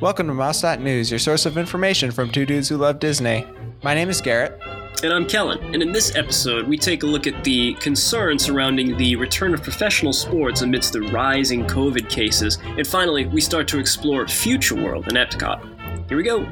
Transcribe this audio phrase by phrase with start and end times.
[0.00, 3.46] Welcome to Mouse.news, your source of information from two dudes who love Disney.
[3.82, 4.58] My name is Garrett.
[5.02, 8.96] And I'm Kellen, and in this episode, we take a look at the concerns surrounding
[8.96, 13.78] the return of professional sports amidst the rising COVID cases, and finally, we start to
[13.78, 16.08] explore Future World in Epcot.
[16.08, 16.46] Here we go.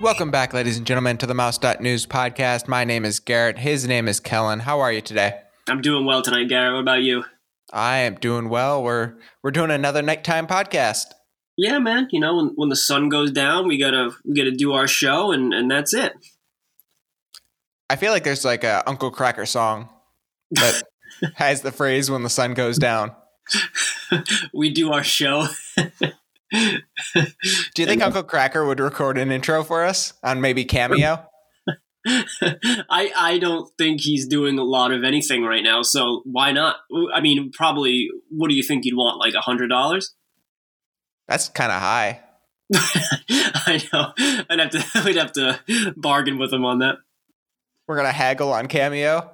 [0.00, 2.68] Welcome back, ladies and gentlemen, to the Mouse.news podcast.
[2.68, 3.58] My name is Garrett.
[3.58, 4.60] His name is Kellen.
[4.60, 5.40] How are you today?
[5.68, 6.74] I'm doing well tonight, Garrett.
[6.74, 7.24] What about you?
[7.72, 8.82] I am doing well.
[8.82, 11.06] We're we're doing another nighttime podcast.
[11.56, 12.08] Yeah, man.
[12.10, 15.32] You know, when, when the sun goes down, we gotta we gotta do our show,
[15.32, 16.12] and and that's it.
[17.88, 19.88] I feel like there's like a Uncle Kracker song
[20.50, 20.82] that
[21.36, 23.12] has the phrase "when the sun goes down."
[24.52, 25.46] we do our show.
[26.52, 31.26] Do you think Uncle Kracker would record an intro for us on maybe Cameo?
[32.08, 36.76] I I don't think he's doing a lot of anything right now, so why not?
[37.14, 38.10] I mean, probably.
[38.30, 39.18] What do you think you'd want?
[39.18, 40.14] Like a hundred dollars?
[41.28, 42.20] That's kind of high.
[42.74, 44.12] I know.
[44.50, 44.84] I'd have to.
[45.04, 46.96] We'd have to bargain with him on that.
[47.86, 49.30] We're gonna haggle on Cameo.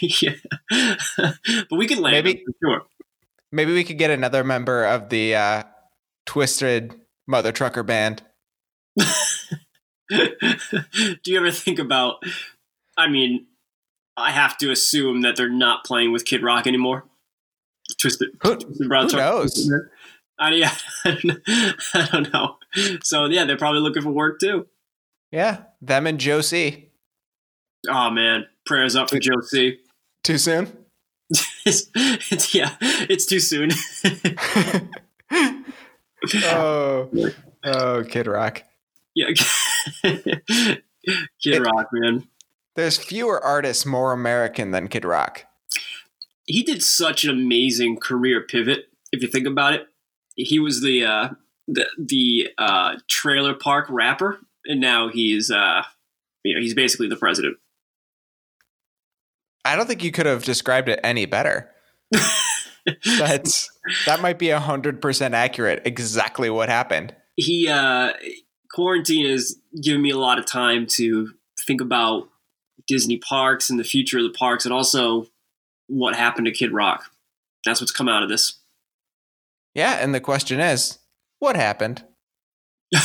[0.00, 0.32] yeah,
[0.70, 2.82] but we can land Maybe- sure.
[3.52, 5.62] Maybe we could get another member of the uh,
[6.26, 6.94] Twisted
[7.26, 8.22] Mother Trucker Band.
[10.10, 12.16] Do you ever think about?
[12.96, 13.46] I mean,
[14.16, 17.04] I have to assume that they're not playing with Kid Rock anymore.
[17.98, 19.72] Twisted, Who, Twisted Brown who knows?
[20.38, 20.74] I, yeah,
[21.04, 22.56] I don't know.
[23.02, 24.66] So yeah, they're probably looking for work too.
[25.30, 26.90] Yeah, them and Josie.
[27.88, 29.78] Oh man, prayers up for Joe C.
[30.22, 30.72] Too soon?
[31.66, 33.70] It's, it's yeah, it's too soon.
[36.44, 37.08] oh,
[37.64, 38.62] oh, Kid Rock.
[39.14, 39.28] yeah,
[41.42, 42.28] Kid Rock, man.
[42.76, 45.44] There's fewer artists more American than Kid Rock.
[46.46, 49.86] he did such an amazing career pivot if you think about it
[50.36, 51.28] he was the uh
[51.68, 55.82] the the uh trailer park rapper and now he's uh
[56.42, 57.56] you know he's basically the president
[59.64, 61.70] I don't think you could have described it any better.
[63.18, 63.70] That's
[64.04, 65.80] that might be hundred percent accurate.
[65.86, 67.14] Exactly what happened.
[67.36, 68.12] he uh
[68.74, 71.32] quarantine has given me a lot of time to
[71.66, 72.28] think about
[72.86, 75.26] disney parks and the future of the parks and also
[75.86, 77.10] what happened to kid rock
[77.64, 78.58] that's what's come out of this
[79.74, 80.98] Yeah, and the question is,
[81.40, 82.04] what happened?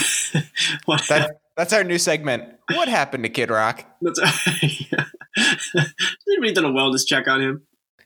[0.85, 2.44] what That that's our new segment.
[2.74, 3.85] What happened to Kid Rock?
[4.02, 5.94] That's Has
[6.28, 7.63] anybody done a wellness check on him?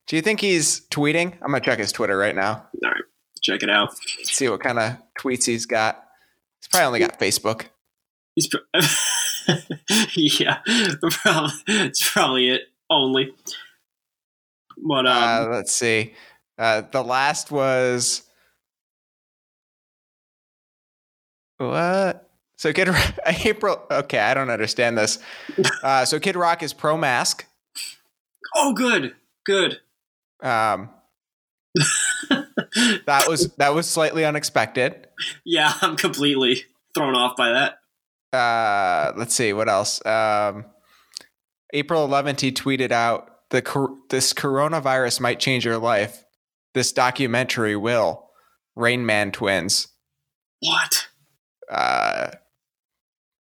[0.08, 1.34] Do you think he's tweeting?
[1.42, 2.68] I'm gonna check his Twitter right now.
[2.84, 3.04] All right,
[3.42, 3.96] check it out.
[4.24, 6.04] See what kind of tweets he's got.
[6.62, 7.68] He's probably only got Facebook.
[8.36, 8.62] He's pro-
[10.16, 10.60] yeah,
[11.02, 13.34] probably, it's probably it only.
[14.78, 16.14] But um, Uh, let's see.
[16.58, 18.24] Uh, the last was
[21.58, 22.30] what?
[22.58, 23.82] So Kid Rock, April.
[23.92, 25.20] Okay, I don't understand this.
[25.84, 27.46] Uh, so Kid Rock is pro mask.
[28.56, 29.80] oh, good, good.
[30.42, 30.90] Um,
[33.06, 35.08] that was that was slightly unexpected.
[35.46, 37.80] yeah, I'm completely thrown off by that.
[38.34, 40.04] Uh, let's see what else.
[40.06, 40.66] Um,
[41.74, 46.26] April 11th, he tweeted out the cor- this coronavirus might change your life.
[46.74, 48.30] This documentary will.
[48.76, 49.90] Rain Man twins.
[50.62, 51.08] What?
[51.70, 52.32] Uh,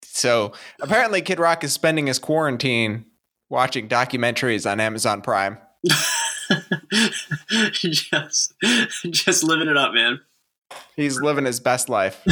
[0.03, 0.51] so
[0.81, 3.05] apparently, Kid Rock is spending his quarantine
[3.49, 5.57] watching documentaries on Amazon Prime.
[7.71, 8.53] just,
[9.09, 10.19] just living it up, man.
[10.95, 12.25] He's living his best life.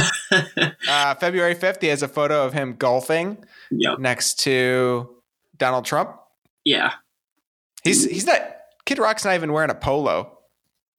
[0.88, 3.98] Uh, February 5th, he has a photo of him golfing yep.
[3.98, 5.08] next to
[5.56, 6.16] Donald Trump.
[6.64, 6.94] Yeah.
[7.84, 8.40] He's he's not.
[8.86, 10.38] Kid Rock's not even wearing a polo.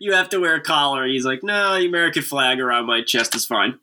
[0.00, 1.06] you have to wear a collar.
[1.06, 3.78] He's like, no, the American flag around my chest is fine.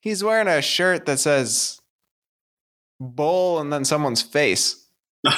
[0.00, 1.80] He's wearing a shirt that says
[3.00, 4.86] "bull" and then someone's face.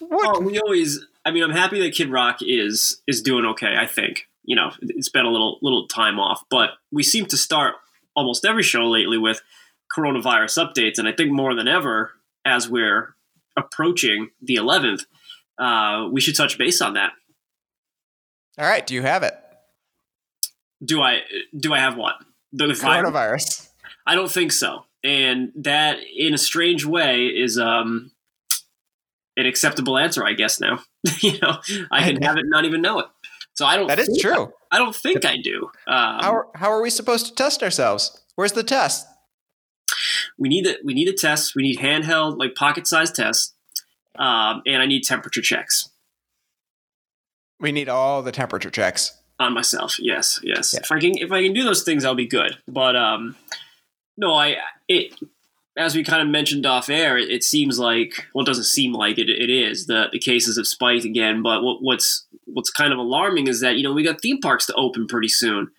[0.00, 0.36] What?
[0.36, 1.04] Oh, we always.
[1.28, 3.76] I mean, I'm happy that Kid Rock is is doing okay.
[3.78, 7.36] I think you know it's been a little little time off, but we seem to
[7.36, 7.74] start
[8.16, 9.42] almost every show lately with
[9.94, 12.12] coronavirus updates, and I think more than ever
[12.46, 13.14] as we're
[13.58, 15.02] approaching the 11th,
[15.58, 17.12] uh, we should touch base on that.
[18.56, 19.34] All right, do you have it?
[20.82, 21.20] Do I
[21.54, 22.14] do I have what
[22.54, 22.80] the virus?
[22.80, 23.68] Coronavirus.
[24.06, 24.86] I don't think so.
[25.04, 28.12] And that, in a strange way, is um,
[29.36, 30.58] an acceptable answer, I guess.
[30.58, 30.80] Now,
[31.20, 31.58] you know,
[31.90, 33.06] I can have it and not even know it.
[33.54, 33.88] So I don't.
[33.88, 34.52] That is true.
[34.70, 35.64] I don't think I do.
[35.86, 38.20] Um, How are, how are we supposed to test ourselves?
[38.36, 39.06] Where's the test?
[40.38, 40.84] we need it.
[40.84, 41.54] We need a test.
[41.56, 43.54] We need handheld, like pocket-sized tests,
[44.16, 45.88] um, and I need temperature checks
[47.58, 49.16] We need all the temperature checks.
[49.40, 49.98] on myself.
[49.98, 50.74] Yes, yes.
[50.74, 50.80] Yeah.
[50.82, 52.58] If I can, if I can do those things, I'll be good.
[52.68, 53.34] But um,
[54.16, 54.56] no, I
[54.88, 55.14] it
[55.78, 58.92] as we kind of mentioned off air, it, it seems like well, it doesn't seem
[58.92, 59.30] like it.
[59.30, 61.42] It is the the cases have spiked again.
[61.42, 64.66] But what, what's what's kind of alarming is that you know we got theme parks
[64.66, 65.70] to open pretty soon.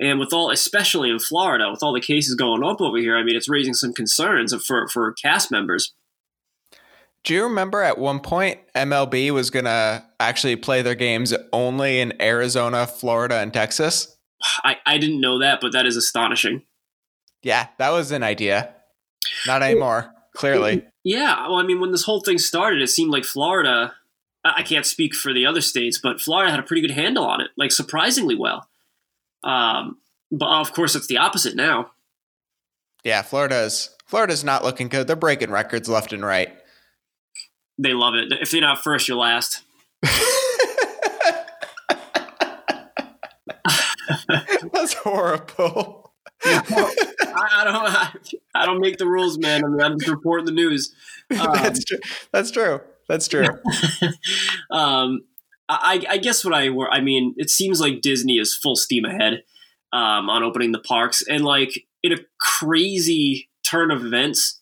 [0.00, 3.22] And with all, especially in Florida, with all the cases going up over here, I
[3.22, 5.94] mean, it's raising some concerns for for cast members.
[7.22, 12.00] Do you remember at one point MLB was going to actually play their games only
[12.00, 14.16] in Arizona, Florida, and Texas?
[14.64, 16.62] I, I didn't know that, but that is astonishing.
[17.42, 18.74] Yeah, that was an idea.
[19.46, 20.86] Not anymore, clearly.
[21.04, 23.94] Yeah, well, I mean, when this whole thing started, it seemed like Florida.
[24.44, 27.24] I I can't speak for the other states, but Florida had a pretty good handle
[27.24, 28.68] on it, like surprisingly well.
[29.44, 29.98] Um,
[30.30, 31.90] but of course, it's the opposite now.
[33.04, 35.06] Yeah, Florida's Florida's not looking good.
[35.06, 36.54] They're breaking records left and right.
[37.78, 38.32] They love it.
[38.32, 39.62] If you're not first, you're last.
[44.72, 45.99] That's horrible.
[46.44, 47.74] I, I don't.
[47.74, 48.12] I,
[48.54, 49.64] I don't make the rules, man.
[49.64, 50.94] I mean, I'm just reporting the news.
[51.38, 51.98] Um, That's true.
[52.32, 52.80] That's true.
[53.08, 53.46] That's true.
[54.72, 55.20] um,
[55.68, 56.90] I, I guess what I were.
[56.90, 59.44] I mean, it seems like Disney is full steam ahead
[59.92, 64.60] um, on opening the parks, and like in a crazy turn of events.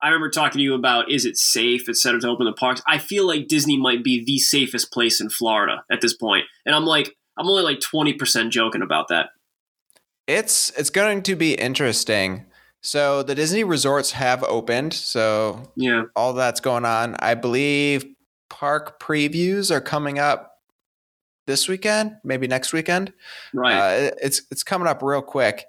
[0.00, 2.82] I remember talking to you about is it safe, et cetera, to open the parks.
[2.86, 6.42] I feel like Disney might be the safest place in Florida at this point.
[6.42, 9.30] point, and I'm like, I'm only like twenty percent joking about that.
[10.26, 12.46] It's it's going to be interesting.
[12.80, 14.92] So the Disney resorts have opened.
[14.94, 17.16] So Yeah, all that's going on.
[17.18, 18.04] I believe
[18.48, 20.60] park previews are coming up
[21.46, 23.12] this weekend, maybe next weekend.
[23.52, 23.74] right.
[23.74, 25.66] Uh, it's it's coming up real quick,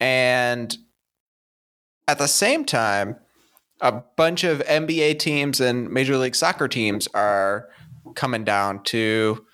[0.00, 0.76] and
[2.08, 3.16] at the same time,
[3.80, 7.68] a bunch of NBA teams and Major League Soccer teams are
[8.14, 9.44] coming down to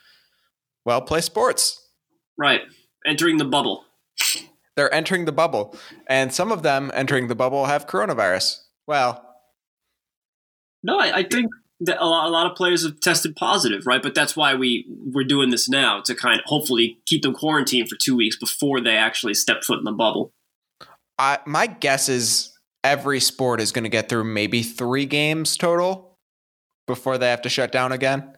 [0.84, 1.88] well play sports.
[2.36, 2.62] right.
[3.06, 3.84] Entering the bubble.
[4.76, 5.76] They're entering the bubble,
[6.06, 8.60] and some of them entering the bubble have coronavirus.
[8.86, 9.24] Well,
[10.82, 11.50] No, I, I think
[11.80, 14.02] that a lot, a lot of players have tested positive, right?
[14.02, 17.88] But that's why we we're doing this now to kind of hopefully keep them quarantined
[17.88, 20.32] for two weeks before they actually step foot in the bubble.
[21.18, 26.16] I, my guess is every sport is going to get through maybe three games total
[26.86, 28.32] before they have to shut down again.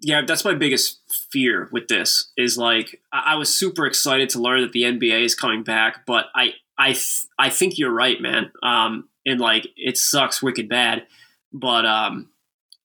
[0.00, 1.00] Yeah, that's my biggest
[1.30, 5.24] fear with this is like I, I was super excited to learn that the NBA
[5.24, 8.52] is coming back, but I I th- I think you're right, man.
[8.62, 11.06] Um, and like it sucks wicked bad,
[11.52, 12.28] but um,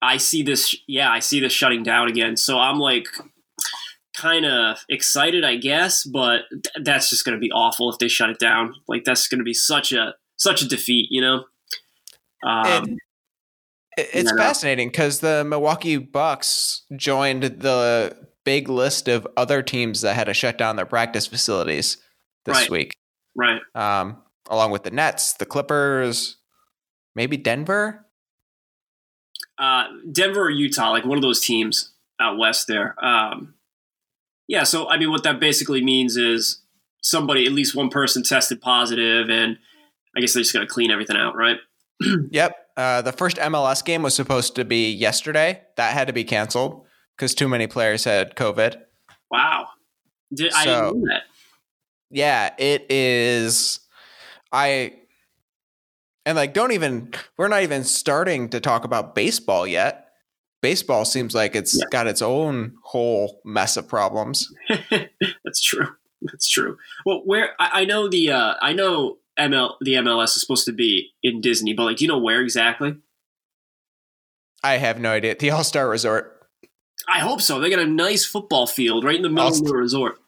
[0.02, 0.76] I see this.
[0.88, 2.36] Yeah, I see this shutting down again.
[2.36, 3.08] So I'm like
[4.16, 8.08] kind of excited, I guess, but th- that's just going to be awful if they
[8.08, 8.74] shut it down.
[8.88, 11.46] Like that's going to be such a such a defeat, you know.
[12.46, 13.00] Um, It-
[13.98, 20.16] It- It's fascinating because the Milwaukee Bucks joined the big list of other teams that
[20.16, 21.98] had to shut down their practice facilities
[22.46, 22.70] this Right.
[22.70, 22.92] week,
[23.36, 23.62] right.
[23.76, 26.38] um, along with the Nets, the Clippers,
[27.16, 28.06] maybe Denver.
[29.60, 32.96] uh, Denver or Utah, like one of those teams out west there.
[33.04, 33.54] Um,
[34.48, 36.62] yeah, so I mean, what that basically means is
[37.02, 39.58] somebody, at least one person, tested positive, and
[40.18, 41.58] I guess they're just going to clean everything out, right?
[42.32, 42.58] Yep.
[42.76, 45.62] Uh, the first MLS game was supposed to be yesterday.
[45.78, 48.76] That had to be canceled because too many players had COVID.
[49.30, 49.68] Wow,
[50.34, 51.24] Did, I So- didn't know that.
[52.10, 53.80] Yeah, it is.
[54.52, 54.94] I
[56.26, 60.10] and like don't even we're not even starting to talk about baseball yet.
[60.62, 61.86] Baseball seems like it's Yeah.
[61.92, 64.54] got its own whole mess of problems.
[64.90, 65.88] That's true.
[66.22, 66.78] That's true.
[67.06, 70.72] Well, where I, I know the uh, I know ML the MLS is supposed to
[70.74, 72.96] be in Disney, but like, do you know where exactly?
[74.64, 75.36] I have no idea.
[75.38, 76.30] The All Star Resort.
[77.08, 77.60] I hope so.
[77.60, 80.20] They got a nice football field right in the middle of I'll- the resort.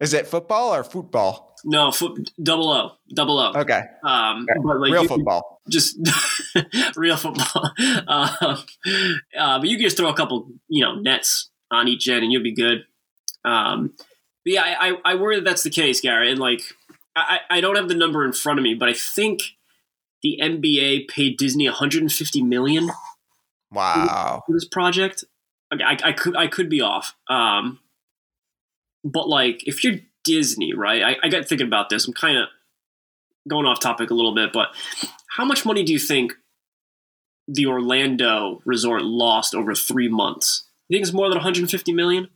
[0.00, 1.54] Is it football or football?
[1.64, 3.52] No, foot, double O, double O.
[3.54, 4.60] Okay, Um, Okay.
[4.62, 5.62] but like real you- football.
[5.70, 5.96] just
[6.96, 7.70] real football.
[8.06, 8.64] Um,
[9.38, 12.32] uh, but you can just throw a couple, you know, nets on each end, and
[12.32, 12.84] you'll be good.
[13.44, 13.92] Um,
[14.44, 16.30] but yeah, I, I, I worry that that's the case, Gary.
[16.30, 16.60] And like,
[17.16, 19.42] I, I don't have the number in front of me, but I think
[20.22, 22.90] the NBA paid Disney 150 million
[23.70, 24.42] Wow.
[24.46, 25.24] for this project.
[25.72, 27.14] I, I, I could I could be off.
[27.28, 27.80] Um,
[29.04, 31.02] but like, if you're Disney, right?
[31.02, 32.06] I, I got thinking about this.
[32.08, 32.48] I'm kind of
[33.48, 34.68] going off topic a little bit, but
[35.28, 36.32] how much money do you think
[37.46, 40.64] the Orlando resort lost over three months?
[40.88, 42.28] You think it's more than 150 million?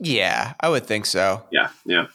[0.00, 1.42] Yeah, I would think so.
[1.50, 2.06] Yeah, yeah.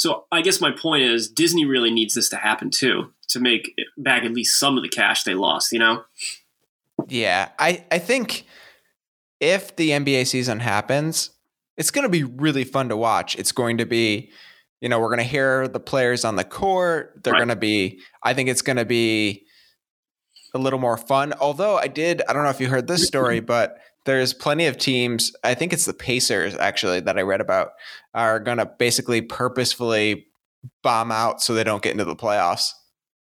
[0.00, 3.74] So I guess my point is Disney really needs this to happen too to make
[3.98, 5.72] back at least some of the cash they lost.
[5.72, 6.04] You know?
[7.06, 8.46] Yeah, I I think
[9.40, 11.32] if the NBA season happens,
[11.76, 13.36] it's going to be really fun to watch.
[13.36, 14.30] It's going to be,
[14.80, 17.20] you know, we're going to hear the players on the court.
[17.22, 17.40] They're Right.
[17.40, 18.00] going to be.
[18.22, 19.44] I think it's going to be
[20.54, 21.34] a little more fun.
[21.38, 23.76] Although I did, I don't know if you heard this story, but
[24.06, 25.32] there's plenty of teams.
[25.44, 27.72] I think it's the Pacers actually that I read about
[28.14, 30.26] are going to basically purposefully
[30.82, 32.70] bomb out so they don't get into the playoffs.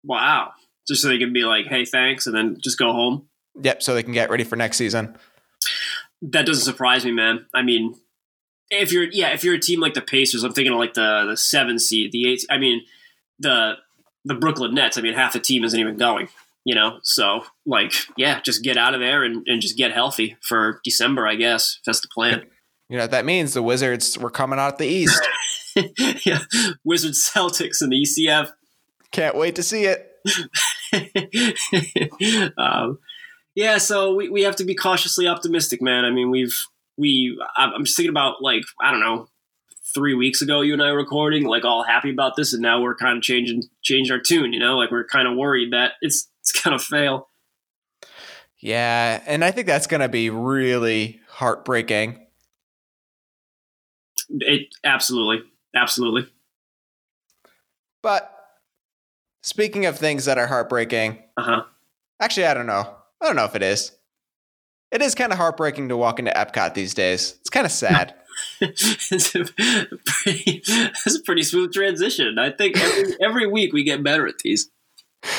[0.05, 0.53] Wow.
[0.87, 3.29] Just so they can be like, hey, thanks, and then just go home.
[3.61, 5.17] Yep, so they can get ready for next season.
[6.23, 7.47] That doesn't surprise me, man.
[7.55, 7.95] I mean,
[8.71, 11.27] if you're yeah, if you're a team like the Pacers, I'm thinking of like the
[11.29, 12.45] the seven seed, the eight.
[12.51, 12.83] I mean,
[13.39, 13.75] the
[14.25, 14.99] the Brooklyn Nets.
[14.99, 16.29] I mean, half the team isn't even going.
[16.69, 20.37] You know, so like, yeah, just get out of there and, and just get healthy
[20.43, 21.81] for December, I guess.
[21.87, 22.43] That's the plan.
[22.91, 25.27] You know, that means the Wizards were coming out the East.
[26.27, 26.41] yeah,
[26.85, 28.51] Wizards, Celtics, and the ECF.
[29.13, 30.13] Can't wait to see it.
[32.59, 32.99] um,
[33.55, 36.05] yeah, so we, we have to be cautiously optimistic, man.
[36.05, 36.55] I mean, we've
[36.99, 39.27] we I'm just thinking about like I don't know,
[39.99, 42.81] three weeks ago you and I were recording, like all happy about this, and now
[42.81, 44.53] we're kind of changing changed our tune.
[44.53, 47.29] You know, like we're kind of worried that it's it's gonna fail.
[48.61, 52.27] Yeah, and I think that's going to be really heartbreaking.
[54.31, 55.45] It absolutely,
[55.77, 56.29] absolutely.
[58.03, 58.33] But
[59.43, 61.63] speaking of things that are heartbreaking, Uh huh.
[62.21, 62.95] actually, I don't know.
[63.21, 63.93] I don't know if it is.
[64.91, 67.37] It is kind of heartbreaking to walk into Epcot these days.
[67.41, 68.15] It's kind of sad.
[68.61, 69.45] it's a
[70.05, 72.39] pretty, that's a pretty smooth transition.
[72.39, 74.71] I think every, every week we get better at these.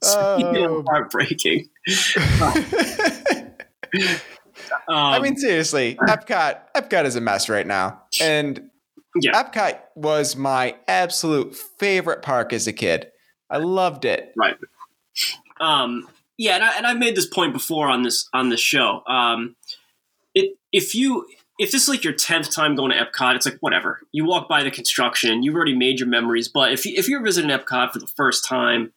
[0.00, 0.84] Oh.
[0.88, 1.70] heartbreaking.
[4.86, 8.70] Um, I mean, seriously, Epcot, Epcot is a mess right now, and
[9.20, 9.32] Yeah.
[9.42, 13.08] Epcot was my absolute favorite park as a kid.
[13.50, 14.32] I loved it.
[14.36, 14.56] right.
[15.60, 19.02] Um, yeah, and, I, and I've made this point before on this on this show.
[19.06, 19.56] Um,
[20.34, 21.26] it if you
[21.58, 24.00] if this is like your tenth time going to Epcot, it's like whatever.
[24.12, 26.48] You walk by the construction, you've already made your memories.
[26.48, 28.92] But if you, if you're visiting Epcot for the first time,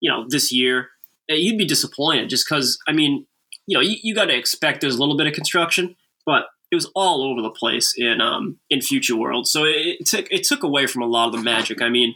[0.00, 0.90] you know this year,
[1.28, 2.78] eh, you'd be disappointed just because.
[2.88, 3.26] I mean,
[3.66, 6.74] you know, you, you got to expect there's a little bit of construction, but it
[6.74, 9.46] was all over the place in um in Future World.
[9.46, 11.82] So it, it took it took away from a lot of the magic.
[11.82, 12.14] I mean,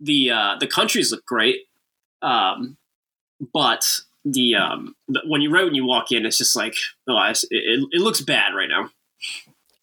[0.00, 1.62] the uh, the countries look great,
[2.22, 2.76] um,
[3.52, 6.74] but the um the, when you right when you walk in, it's just like
[7.08, 8.90] oh, it's- it, it, it looks bad right now.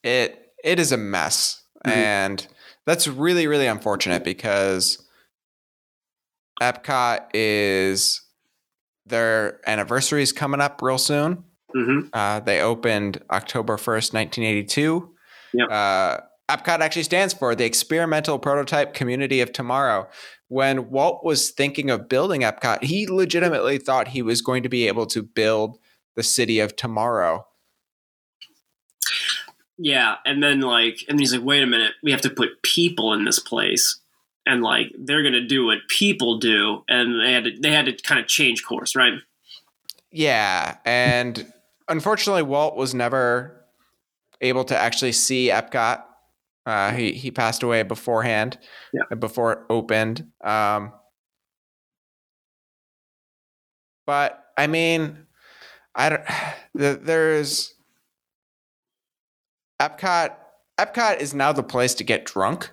[0.04, 1.92] It it is a mess, Mhm.
[1.92, 2.48] and
[2.86, 4.98] that's really really unfortunate because
[6.62, 8.22] Epcot is
[9.06, 11.44] their anniversary is coming up real soon.
[11.74, 15.16] hmm Uh, they opened October 1st, 1982.
[15.54, 15.68] Yep.
[15.72, 16.18] Uh,
[16.52, 20.10] Epcot actually stands for the Experimental Prototype Community of Tomorrow.
[20.50, 24.88] When Walt was thinking of building Epcot, he legitimately thought he was going to be
[24.88, 25.80] able to build
[26.16, 27.46] the city of tomorrow.
[29.78, 33.14] Yeah, and then like, and he's like, wait a minute, we have to put people
[33.14, 34.00] in this place,
[34.46, 37.94] and like they're gonna do what people do, and they had to they had to
[37.94, 39.14] kind of change course, right?
[40.12, 41.52] Yeah, and
[41.88, 43.66] unfortunately, Walt was never
[44.42, 46.04] able to actually see Epcot.
[46.66, 48.58] Uh, he he passed away beforehand,
[48.94, 49.16] Yeah.
[49.16, 50.28] before it opened.
[50.44, 50.94] Um,
[54.06, 55.26] but I mean,
[55.96, 56.24] I don't.
[56.74, 57.74] The, there's
[59.82, 60.36] Epcot.
[60.80, 62.72] Epcot is now the place to get drunk.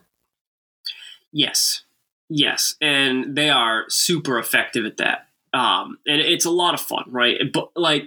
[1.33, 1.83] Yes,
[2.29, 5.27] yes, and they are super effective at that.
[5.53, 7.39] Um, and it's a lot of fun, right?
[7.53, 8.07] But like, uh,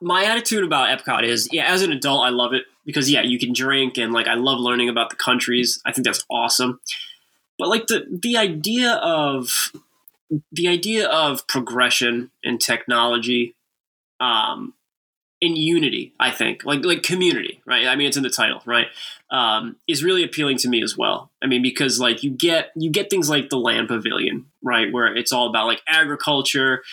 [0.00, 3.38] my attitude about Epcot is, yeah, as an adult, I love it because yeah, you
[3.38, 5.80] can drink and like I love learning about the countries.
[5.84, 6.80] I think that's awesome.
[7.58, 9.72] But like the the idea of
[10.50, 13.54] the idea of progression and technology,
[14.20, 14.74] um,
[15.42, 17.88] in unity, I think, like like community, right?
[17.88, 18.86] I mean, it's in the title, right?
[19.28, 21.32] Um, is really appealing to me as well.
[21.42, 25.12] I mean, because like you get you get things like the land pavilion, right, where
[25.16, 26.84] it's all about like agriculture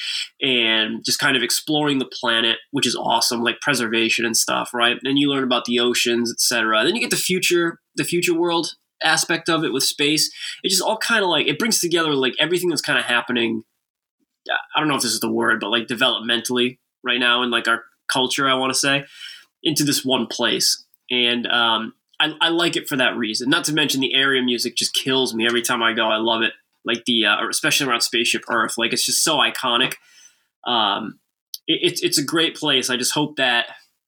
[0.41, 4.97] and just kind of exploring the planet, which is awesome, like preservation and stuff, right?
[5.03, 6.83] And you learn about the oceans, etc.
[6.83, 10.33] Then you get the future, the future world aspect of it with space.
[10.63, 13.63] It just all kind of like it brings together like everything that's kind of happening.
[14.75, 17.67] I don't know if this is the word, but like developmentally right now in like
[17.67, 19.05] our culture, I want to say,
[19.63, 20.85] into this one place.
[21.09, 23.49] And um, I, I like it for that reason.
[23.49, 26.07] Not to mention the area music just kills me every time I go.
[26.07, 26.53] I love it.
[26.85, 29.95] Like the, uh, especially around Spaceship Earth, like it's just so iconic.
[30.65, 31.19] Um,
[31.67, 32.89] it, it's it's a great place.
[32.89, 33.67] I just hope that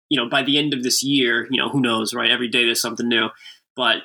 [0.09, 2.31] you know by the end of this year, you know who knows, right?
[2.31, 3.29] Every day there's something new,
[3.75, 3.97] but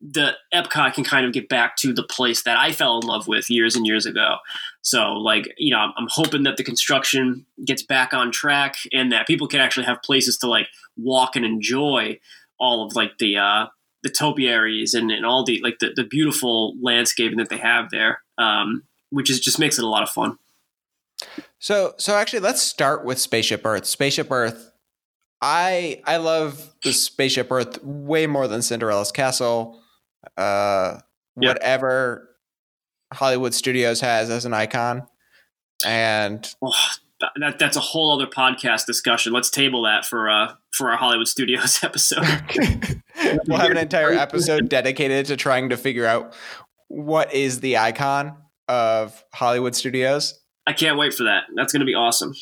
[0.00, 3.26] the Epcot can kind of get back to the place that I fell in love
[3.26, 4.36] with years and years ago.
[4.84, 9.26] So, like, you know, I'm, hoping that the construction gets back on track and that
[9.26, 12.20] people can actually have places to like walk and enjoy
[12.60, 13.66] all of like the uh,
[14.02, 18.20] the topiaries and, and all the like the, the beautiful landscaping that they have there,
[18.38, 20.38] um, which is just makes it a lot of fun.
[21.58, 23.86] So, so actually, let's start with Spaceship Earth.
[23.86, 24.70] Spaceship Earth
[25.44, 29.78] I I love the Spaceship Earth way more than Cinderella's Castle.
[30.38, 31.00] Uh,
[31.36, 31.56] yep.
[31.56, 32.33] whatever
[33.14, 35.06] Hollywood Studios has as an icon,
[35.86, 36.72] and oh,
[37.36, 39.32] that that's a whole other podcast discussion.
[39.32, 42.24] Let's table that for uh for our Hollywood Studios episode.
[43.46, 46.34] we'll have an entire episode dedicated to trying to figure out
[46.88, 48.36] what is the icon
[48.68, 50.40] of Hollywood Studios.
[50.66, 51.44] I can't wait for that.
[51.54, 52.34] That's going to be awesome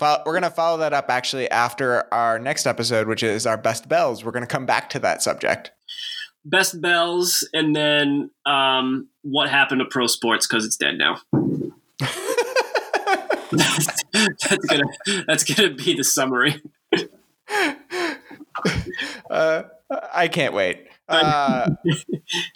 [0.00, 3.88] we're going to follow that up actually after our next episode, which is our best
[3.88, 4.24] bells.
[4.24, 5.70] We're going to come back to that subject.
[6.44, 11.20] Best bells, and then um, what happened to pro sports because it's dead now.
[13.50, 14.84] that's, that's, gonna
[15.26, 16.62] that's gonna be the summary.
[19.30, 19.62] uh,
[20.12, 20.86] I can't wait.
[21.08, 21.70] Uh,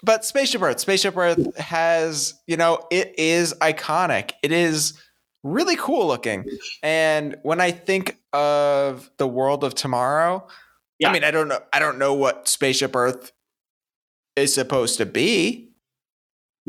[0.02, 4.32] but Spaceship Earth, Spaceship Earth has, you know, it is iconic.
[4.42, 4.94] It is
[5.42, 6.44] really cool looking.
[6.82, 10.46] And when I think of the world of tomorrow,
[10.98, 11.10] yeah.
[11.10, 11.60] I mean, I don't know.
[11.72, 13.32] I don't know what Spaceship Earth
[14.34, 15.65] is supposed to be.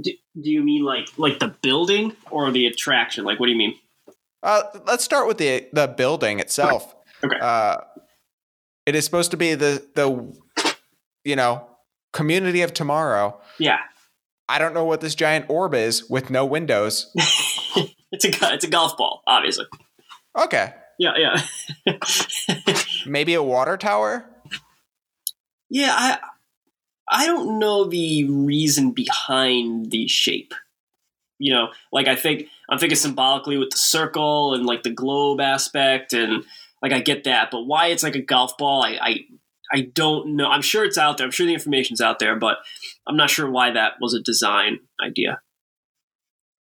[0.02, 0.12] Do,
[0.42, 3.26] do you mean like like the building or the attraction?
[3.26, 3.76] Like, what do you mean?
[4.44, 6.96] Uh, let's start with the the building itself.
[7.24, 7.38] Okay.
[7.40, 7.78] Uh,
[8.86, 10.34] it is supposed to be the the
[11.26, 11.68] you know
[12.14, 13.40] community of tomorrow.
[13.60, 13.80] Yeah.
[14.50, 17.14] I don't know what this giant orb is with no windows.
[18.12, 19.66] It's a it's a golf ball, obviously.
[20.38, 20.74] Okay.
[20.98, 21.98] Yeah, yeah.
[23.06, 24.30] Maybe a water tower.
[25.70, 26.20] Yeah, I
[27.10, 30.54] I don't know the reason behind the shape.
[31.40, 35.40] You know, like I think I'm thinking symbolically with the circle and like the globe
[35.40, 36.44] aspect, and
[36.82, 39.20] like I get that, but why it's like a golf ball, I I,
[39.72, 40.50] I don't know.
[40.50, 41.26] I'm sure it's out there.
[41.26, 42.58] I'm sure the information's out there, but
[43.08, 45.42] I'm not sure why that was a design idea.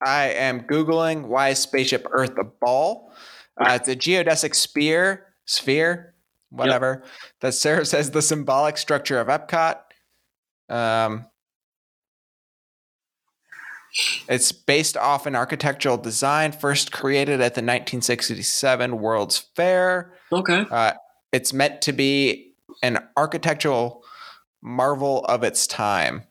[0.04, 3.12] I am Googling why is Spaceship Earth a ball?
[3.58, 6.14] Uh, it's a geodesic sphere, sphere,
[6.50, 7.12] whatever, yep.
[7.40, 9.78] that serves as the symbolic structure of Epcot.
[10.68, 11.26] Um,
[14.28, 20.12] it's based off an architectural design first created at the 1967 World's Fair.
[20.30, 20.66] Okay.
[20.70, 20.92] Uh,
[21.32, 22.52] it's meant to be
[22.82, 24.04] an architectural
[24.62, 26.24] marvel of its time,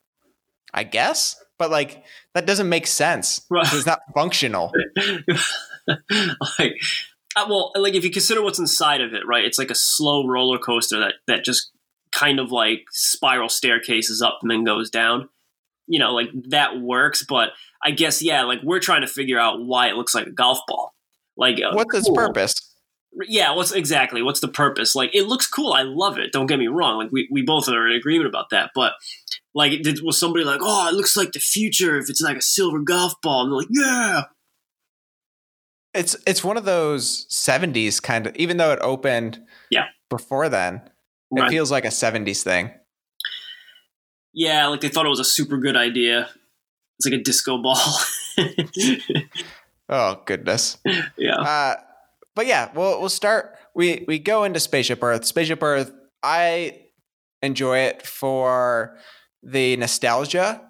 [0.73, 3.41] I guess but like that doesn't make sense.
[3.49, 3.65] Right.
[3.71, 4.71] It's not functional.
[5.87, 6.73] like,
[7.35, 9.45] uh, well, like if you consider what's inside of it, right?
[9.45, 11.71] It's like a slow roller coaster that that just
[12.17, 15.30] kind of like spiral staircases up and then goes down.
[15.88, 17.49] You know, like that works, but
[17.84, 20.60] I guess yeah, like we're trying to figure out why it looks like a golf
[20.67, 20.93] ball.
[21.38, 21.99] Like, uh, what's cool.
[21.99, 22.71] its purpose?
[23.30, 26.60] yeah what's exactly what's the purpose like it looks cool i love it don't get
[26.60, 28.91] me wrong like we, we both are in agreement about that but
[29.56, 32.41] like, did, was somebody like, "Oh, it looks like the future if it's like a
[32.41, 33.43] silver golf ball"?
[33.43, 34.23] And they're like, "Yeah."
[35.93, 39.39] It's it's one of those '70s kind of, even though it opened,
[39.71, 40.82] yeah, before then,
[41.31, 41.47] right.
[41.47, 42.71] it feels like a '70s thing.
[44.33, 46.29] Yeah, like they thought it was a super good idea.
[46.99, 47.79] It's like a disco ball.
[49.89, 50.77] oh goodness.
[51.17, 51.35] Yeah.
[51.35, 51.75] Uh,
[52.35, 53.55] but yeah, we'll we'll start.
[53.73, 55.25] We we go into Spaceship Earth.
[55.25, 55.91] Spaceship Earth.
[56.21, 56.81] I
[57.41, 58.97] enjoy it for
[59.41, 60.61] the nostalgia,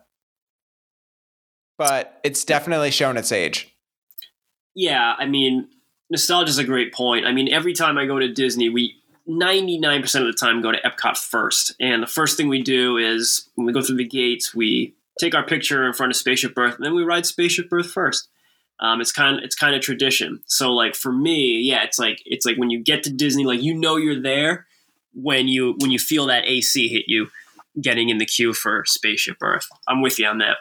[1.77, 3.75] but it's definitely shown its age.
[4.75, 5.69] Yeah, I mean,
[6.09, 7.25] nostalgia is a great point.
[7.25, 10.81] I mean, every time I go to Disney, we 99% of the time go to
[10.81, 11.75] Epcot first.
[11.79, 15.33] And the first thing we do is when we go through the gates, we take
[15.33, 18.27] our picture in front of Spaceship Earth, and then we ride Spaceship Earth first.
[18.79, 20.41] Um, it's kind of it's kind of tradition.
[20.47, 23.61] So like for me, yeah, it's like it's like when you get to Disney, like
[23.61, 24.67] you know you're there
[25.13, 27.27] when you when you feel that AC hit you
[27.81, 29.67] getting in the queue for Spaceship Earth.
[29.87, 30.57] I'm with you on that.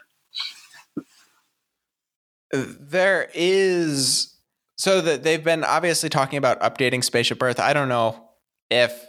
[2.53, 4.37] There is
[4.77, 7.59] so that they've been obviously talking about updating Spaceship Earth.
[7.59, 8.24] I don't know
[8.75, 9.07] if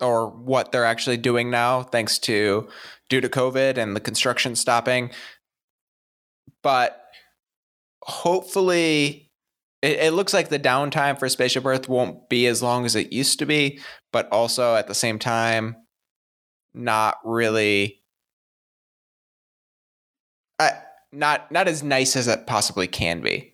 [0.00, 2.68] or what they're actually doing now, thanks to
[3.08, 5.10] due to COVID and the construction stopping.
[6.62, 7.00] But
[8.02, 9.30] hopefully,
[9.82, 13.12] it, it looks like the downtime for Spaceship Earth won't be as long as it
[13.12, 13.80] used to be.
[14.12, 15.76] But also at the same time,
[16.72, 18.00] not really
[20.58, 20.70] uh,
[21.12, 23.53] not not as nice as it possibly can be.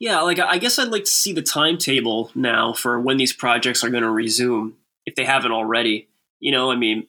[0.00, 3.84] Yeah, like I guess I'd like to see the timetable now for when these projects
[3.84, 6.08] are going to resume if they haven't already.
[6.40, 7.06] You know, I mean,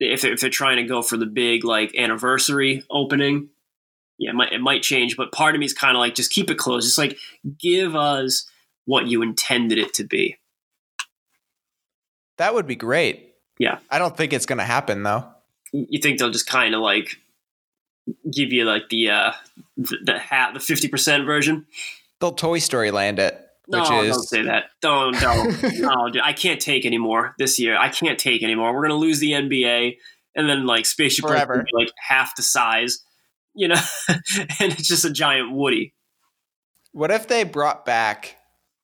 [0.00, 3.50] if they're, if they're trying to go for the big like anniversary opening,
[4.18, 5.16] yeah, it might it might change.
[5.16, 6.86] But part of me is kind of like just keep it closed.
[6.86, 7.16] Just like
[7.60, 8.50] give us
[8.86, 10.36] what you intended it to be.
[12.38, 13.34] That would be great.
[13.58, 13.78] Yeah.
[13.88, 15.24] I don't think it's going to happen though.
[15.72, 17.16] You think they'll just kind of like
[18.32, 19.32] give you like the uh
[19.76, 21.66] the, the hat the fifty percent version?
[22.20, 23.40] They'll Toy Story land it.
[23.68, 24.64] No, which is don't say that.
[24.80, 25.62] Don't, don't.
[25.80, 27.76] no, dude, I can't take anymore this year.
[27.76, 28.74] I can't take anymore.
[28.74, 29.96] We're gonna lose the NBA,
[30.36, 31.64] and then like Spaceship Forever.
[31.64, 33.00] be, like half the size,
[33.54, 35.94] you know, and it's just a giant Woody.
[36.92, 38.36] What if they brought back?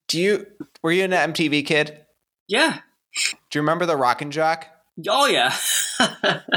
[0.08, 0.46] Do you
[0.82, 2.04] were you an MTV kid?
[2.48, 2.80] Yeah.
[3.50, 4.66] Do you remember the Rock and Jock?
[5.08, 5.54] Oh yeah.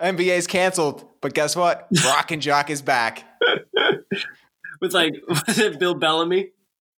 [0.00, 1.86] NBA's canceled, but guess what?
[2.04, 3.24] Rock and Jock is back.
[4.80, 5.14] With like
[5.46, 6.50] was it Bill Bellamy?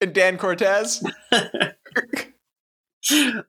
[0.00, 1.04] And Dan Cortese.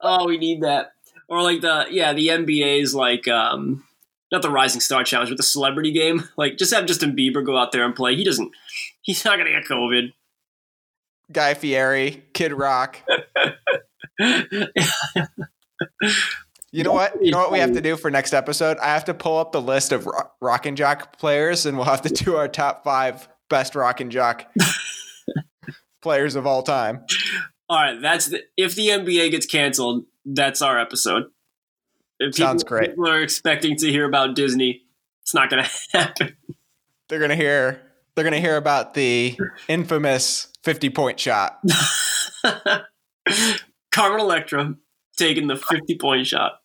[0.01, 0.91] oh, we need that.
[1.29, 3.83] Or like the yeah, the NBA's like um
[4.31, 6.29] not the Rising Star Challenge, but the celebrity game.
[6.37, 8.15] Like just have Justin Bieber go out there and play.
[8.15, 8.51] He doesn't
[9.01, 10.13] he's not gonna get COVID.
[11.31, 13.01] Guy Fieri, Kid Rock.
[16.71, 17.23] You know what?
[17.23, 18.77] You know what we have to do for next episode?
[18.77, 21.85] I have to pull up the list of Ro- Rock and Jock players, and we'll
[21.85, 24.45] have to do our top five best Rock and Jock
[26.01, 27.05] players of all time.
[27.69, 31.25] All right, that's the, if the NBA gets canceled, that's our episode.
[32.19, 32.89] If Sounds people, great.
[32.91, 34.83] People are expecting to hear about Disney.
[35.21, 36.37] It's not going to happen.
[37.09, 37.81] They're gonna hear.
[38.15, 41.59] They're gonna hear about the infamous fifty-point shot.
[43.91, 44.75] Carmen Electra
[45.17, 46.59] taking the fifty-point shot.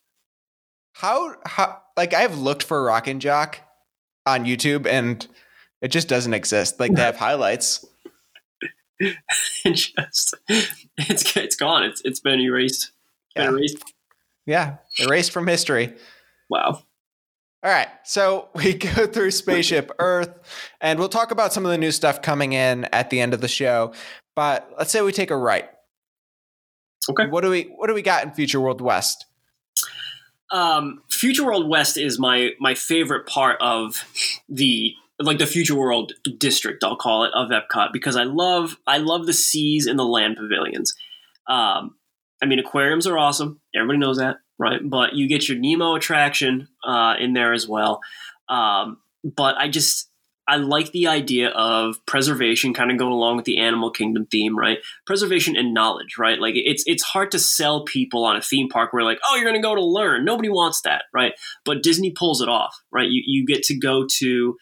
[0.93, 1.35] How?
[1.45, 1.81] How?
[1.95, 3.61] Like I've looked for Rock and Jock
[4.25, 5.25] on YouTube, and
[5.83, 6.79] it just doesn't exist.
[6.79, 7.85] Like they have highlights.
[9.65, 10.33] and just
[10.97, 11.83] it's it's gone.
[11.83, 12.91] It's it's been erased.
[13.35, 13.49] Been Yeah.
[13.51, 13.93] erased.
[14.45, 15.93] Yeah, erased from history.
[16.49, 16.81] Wow.
[17.63, 20.29] All right, so we go through Spaceship Earth,
[20.81, 23.41] and we'll talk about some of the new stuff coming in at the end of
[23.41, 23.93] the show.
[24.35, 25.69] But let's say we take a right.
[27.09, 27.27] Okay.
[27.27, 29.25] What do we What do we got in Future World West?
[30.51, 34.03] Um, Future World West is my my favorite part of
[34.47, 34.93] the
[35.25, 36.83] like the Future World district.
[36.83, 40.37] I'll call it of Epcot because I love I love the seas and the land
[40.37, 40.93] pavilions.
[41.47, 41.95] Um,
[42.41, 43.61] I mean, aquariums are awesome.
[43.75, 44.79] Everybody knows that, right?
[44.83, 48.01] But you get your Nemo attraction uh, in there as well.
[48.49, 50.09] Um, but I just
[50.47, 54.57] I like the idea of preservation, kind of going along with the animal kingdom theme,
[54.57, 54.79] right?
[55.05, 56.39] Preservation and knowledge, right?
[56.39, 59.53] Like it's it's hard to sell people on a theme park where like, oh, you're
[59.53, 60.25] to go to learn.
[60.25, 61.33] Nobody wants that, right?
[61.63, 63.07] But Disney pulls it off, right?
[63.09, 64.57] You you get to go to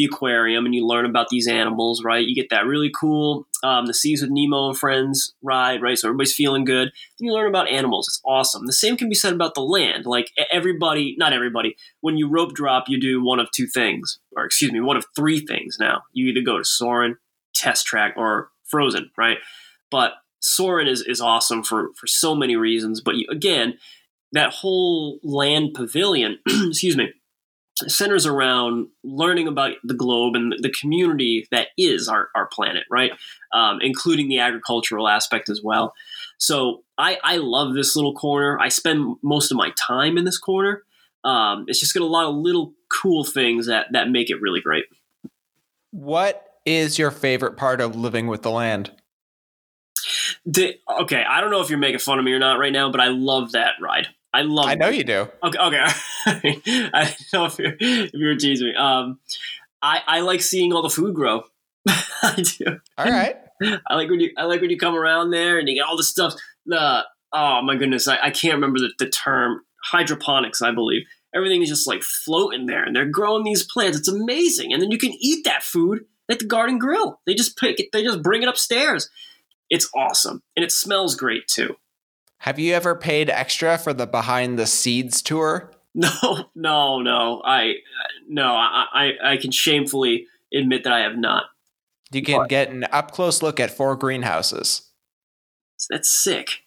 [0.00, 2.26] the aquarium and you learn about these animals, right?
[2.26, 5.98] You get that really cool um, the Seas with Nemo and Friends ride, right?
[5.98, 6.88] So everybody's feeling good.
[6.88, 8.08] And you learn about animals.
[8.08, 8.66] It's awesome.
[8.66, 10.06] The same can be said about the land.
[10.06, 14.44] Like everybody, not everybody, when you rope drop, you do one of two things, or
[14.44, 16.02] excuse me, one of three things now.
[16.12, 17.18] You either go to Soarin',
[17.54, 19.38] Test Track, or Frozen, right?
[19.90, 23.00] But Soarin' is, is awesome for, for so many reasons.
[23.00, 23.74] But you, again,
[24.32, 27.12] that whole land pavilion, excuse me,
[27.88, 33.12] centers around learning about the globe and the community that is our, our planet, right?
[33.52, 35.94] Um, including the agricultural aspect as well.
[36.38, 38.58] So I, I love this little corner.
[38.60, 40.82] I spend most of my time in this corner.
[41.24, 44.60] Um, it's just got a lot of little cool things that, that make it really
[44.60, 44.84] great.
[45.90, 48.90] What is your favorite part of living with the land?
[50.46, 52.90] The, okay, I don't know if you're making fun of me or not right now,
[52.90, 54.08] but I love that ride.
[54.32, 54.66] I love.
[54.66, 55.28] I know you do.
[55.42, 55.86] Okay, okay.
[56.26, 58.74] I don't know if you're, if you were teasing me.
[58.76, 59.18] Um,
[59.82, 61.42] I I like seeing all the food grow.
[61.88, 62.80] I do.
[62.96, 63.36] All right.
[63.86, 65.96] I like when you I like when you come around there and you get all
[65.96, 66.34] the stuff.
[66.66, 70.62] The oh my goodness, I, I can't remember the, the term hydroponics.
[70.62, 71.02] I believe
[71.34, 73.98] everything is just like floating there, and they're growing these plants.
[73.98, 77.20] It's amazing, and then you can eat that food at the garden grill.
[77.26, 77.88] They just pick it.
[77.92, 79.10] They just bring it upstairs.
[79.68, 81.76] It's awesome, and it smells great too.
[82.40, 85.72] Have you ever paid extra for the behind the seeds tour?
[85.92, 87.42] No, no, no.
[87.44, 87.72] I
[88.28, 88.44] no.
[88.44, 91.46] I I, can shamefully admit that I have not.
[92.12, 94.88] You can get an up close look at four greenhouses.
[95.90, 96.62] That's sick.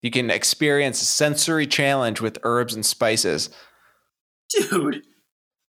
[0.00, 3.50] You can experience a sensory challenge with herbs and spices.
[4.48, 5.02] Dude,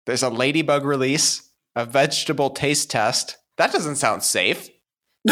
[0.05, 3.39] There's a ladybug release, a vegetable taste test.
[3.57, 4.69] That doesn't sound safe.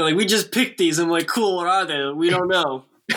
[0.00, 0.98] they're like, we just picked these.
[0.98, 1.56] I'm like, cool.
[1.56, 2.10] What are they?
[2.12, 2.84] We don't know.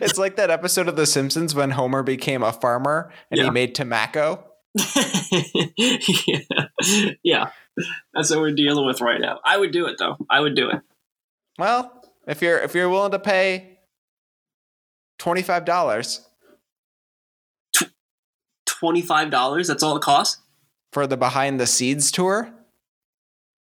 [0.00, 3.44] it's like that episode of The Simpsons when Homer became a farmer and Yeah.
[3.44, 4.44] he made tobacco.
[5.76, 6.38] yeah.
[7.22, 7.50] yeah,
[8.14, 9.38] that's what we're dealing with right now.
[9.44, 10.16] I would do it though.
[10.30, 10.80] I would do it.
[11.58, 13.78] Well, if you're if you're willing to pay
[15.18, 16.26] Twenty five dollars
[18.66, 19.68] Twenty five dollars.
[19.68, 20.40] That's all it costs.
[20.92, 22.50] for the behind the seeds tour.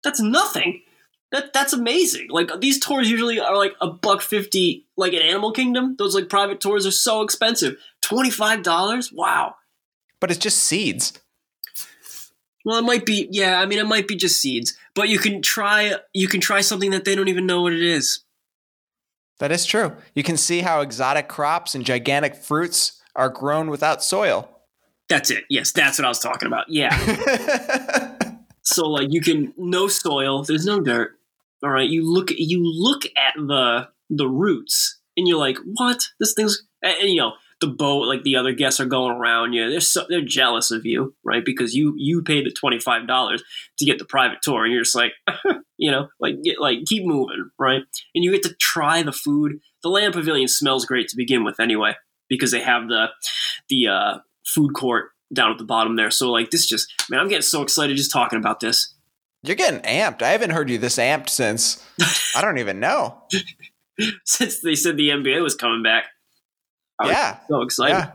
[0.03, 0.80] That's nothing.
[1.31, 2.27] That that's amazing.
[2.29, 4.85] Like these tours usually are like a buck fifty.
[4.97, 7.77] Like at Animal Kingdom, those like private tours are so expensive.
[8.01, 9.11] Twenty five dollars.
[9.11, 9.55] Wow.
[10.19, 11.19] But it's just seeds.
[12.63, 13.27] Well, it might be.
[13.31, 15.95] Yeah, I mean, it might be just seeds, but you can try.
[16.13, 18.19] You can try something that they don't even know what it is.
[19.39, 19.95] That is true.
[20.13, 24.47] You can see how exotic crops and gigantic fruits are grown without soil.
[25.09, 25.45] That's it.
[25.49, 26.65] Yes, that's what I was talking about.
[26.69, 28.15] Yeah.
[28.61, 30.43] so like you can no soil.
[30.43, 31.17] There's no dirt.
[31.63, 31.89] All right.
[31.89, 32.31] You look.
[32.31, 36.07] You look at the the roots, and you're like, what?
[36.19, 36.63] This thing's.
[36.83, 38.07] And, you know the boat.
[38.07, 39.69] Like the other guests are going around you.
[39.69, 41.45] They're so they're jealous of you, right?
[41.45, 43.41] Because you you paid the twenty five dollars
[43.77, 45.13] to get the private tour, and you're just like,
[45.77, 47.83] you know, like get, like keep moving, right?
[48.13, 49.59] And you get to try the food.
[49.83, 51.95] The Land Pavilion smells great to begin with, anyway,
[52.27, 53.07] because they have the
[53.69, 56.11] the uh, food court down at the bottom there.
[56.11, 58.93] So like this just man, I'm getting so excited just talking about this.
[59.43, 60.21] You're getting amped.
[60.21, 61.83] I haven't heard you this amped since
[62.35, 63.23] I don't even know.
[64.25, 66.05] Since they said the NBA was coming back.
[66.97, 67.39] I was Yeah.
[67.47, 67.93] So excited.
[67.93, 68.11] Yeah.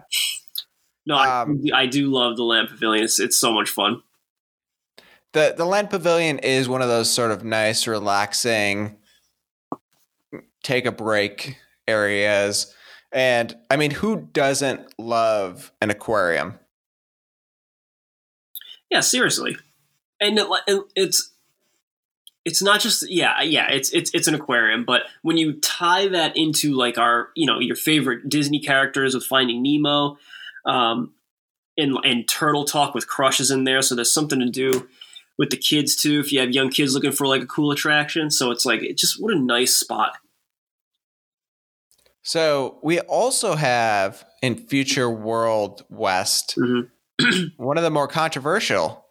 [1.06, 3.04] No, I, Um, I do love the Land Pavilion.
[3.04, 4.02] It's, it's so much fun.
[5.32, 8.96] The the land pavilion is one of those sort of nice, relaxing
[10.66, 12.74] take a break areas.
[13.12, 16.58] And I mean, who doesn't love an aquarium?
[18.90, 19.56] Yeah, seriously.
[20.20, 21.32] And, it, it's
[22.46, 26.36] it's not just yeah yeah it's it's it's an aquarium but when you tie that
[26.36, 30.16] into like our you know your favorite disney characters with finding nemo
[30.64, 31.12] um
[31.76, 34.88] and and turtle talk with crushes in there so there's something to do
[35.36, 38.30] with the kids too if you have young kids looking for like a cool attraction
[38.30, 40.16] so it's like it just what a nice spot
[42.22, 46.90] So we also have in Future World West Mhm.
[47.56, 49.05] one of the more controversial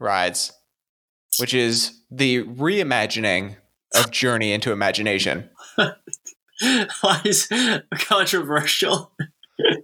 [0.00, 0.52] rides,
[1.38, 3.56] which is the reimagining
[3.94, 5.50] of Journey into Imagination.
[7.00, 7.48] why is
[7.98, 9.12] controversial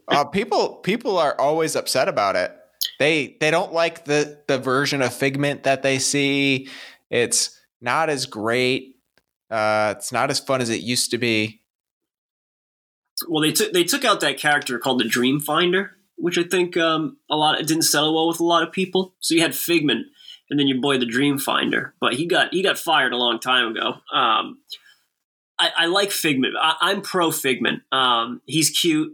[0.09, 2.55] Uh, people people are always upset about it.
[2.99, 6.69] They they don't like the the version of Figment that they see.
[7.11, 8.97] It's not as great.
[9.51, 11.63] Uh, it's not as fun as it used to be.
[13.29, 15.91] well they took they took out that character called the Dreamfinder
[16.23, 19.15] which i think um, a lot it didn't settle well with a lot of people.
[19.19, 20.07] So you had figment
[20.49, 23.69] and then your boy the Dreamfinder but he got he got fired a long time
[23.69, 23.95] ago.
[24.13, 24.59] Um,
[25.59, 26.55] I, I like figment.
[26.61, 27.83] I, i'm pro figment.
[27.93, 29.13] Um, he's cute.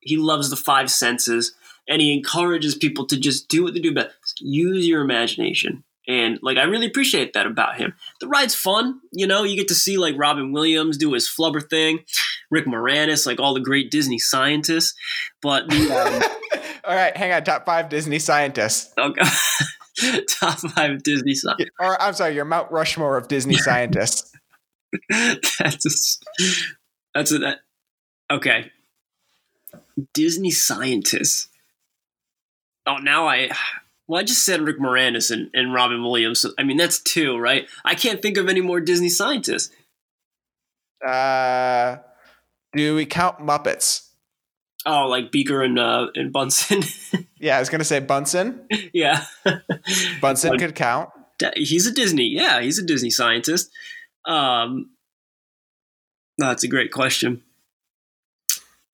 [0.00, 1.54] He loves the five senses
[1.88, 4.40] and he encourages people to just do what they do best.
[4.40, 9.26] Use your imagination and like i really appreciate that about him the ride's fun you
[9.26, 12.00] know you get to see like robin williams do his flubber thing
[12.50, 14.94] rick moranis like all the great disney scientists
[15.40, 15.90] but the
[16.34, 16.38] um,
[16.88, 17.44] All right, hang on.
[17.44, 19.14] Top five Disney scientists, God.
[20.28, 24.32] top five disney scientists or I'm sorry, your Mount Rushmore of Disney scientists.
[25.10, 25.90] that's a,
[27.14, 27.58] that's a, that,
[28.30, 28.70] okay
[30.14, 31.48] disney scientists
[32.86, 33.50] oh now i
[34.08, 37.36] well i just said rick moranis and, and robin williams so, i mean that's two
[37.38, 39.70] right i can't think of any more disney scientists
[41.06, 41.98] Uh,
[42.74, 44.08] do we count Muppets?
[44.86, 46.82] oh like beaker and uh and bunsen
[47.40, 48.66] Yeah, I was gonna say Bunsen.
[48.92, 49.24] yeah
[50.20, 51.10] Bunsen Like- could count.
[51.54, 53.70] He's a disney yeah he's a disney scientist
[54.24, 54.90] um
[56.36, 57.42] that's a great question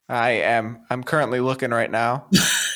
[0.07, 0.85] I am.
[0.91, 2.27] I'm currently looking right now.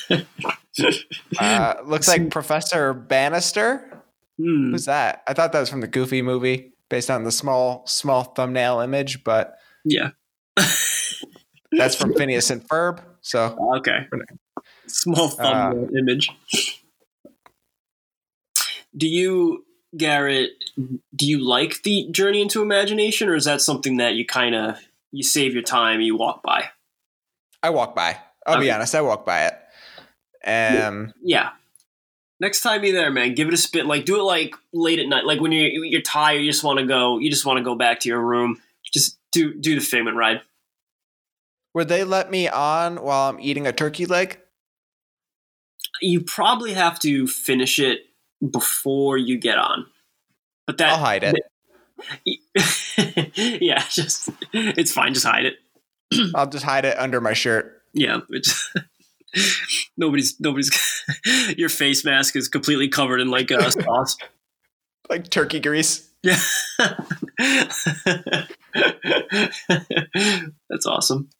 [1.38, 4.02] Uh, looks like Professor Bannister.
[4.38, 4.70] Hmm.
[4.72, 5.22] Who's that?
[5.26, 9.24] I thought that was from the Goofy movie, based on the small, small thumbnail image,
[9.24, 10.10] but yeah
[11.72, 13.02] that's from Phineas and Ferb.
[13.20, 14.06] So Okay.
[14.86, 16.30] Small thumbnail image.
[18.96, 19.64] Do you,
[19.96, 20.50] Garrett?
[21.14, 24.78] Do you like the journey into imagination, or is that something that you kind of
[25.12, 26.64] you save your time, and you walk by?
[27.62, 28.18] I walk by.
[28.46, 28.70] I'll be Okay.
[28.70, 29.54] honest, I walk by it.
[30.48, 31.50] Um, Yeah.
[32.40, 33.88] Next time you're there, man, give it a spin.
[33.88, 36.78] Like, do it like late at night, like when you're you're tired, you just want
[36.78, 38.60] to go, you just want to go back to your room.
[38.92, 40.40] Just do do the Figment ride.
[41.74, 44.38] would they let me on while I'm eating a turkey leg?
[46.00, 48.02] You probably have to finish it
[48.48, 49.86] before you get on.
[50.66, 51.34] But that I'll hide it.
[53.60, 55.12] yeah, just it's fine.
[55.12, 55.56] Just hide it.
[56.36, 57.82] I'll just hide it under my shirt.
[57.92, 58.72] Yeah, it's,
[59.96, 60.70] nobody's nobody's.
[61.56, 64.16] your face mask is completely covered in like uh, sauce.
[65.08, 66.08] Like turkey grease.
[66.22, 66.40] Yeah,
[70.68, 71.30] that's awesome.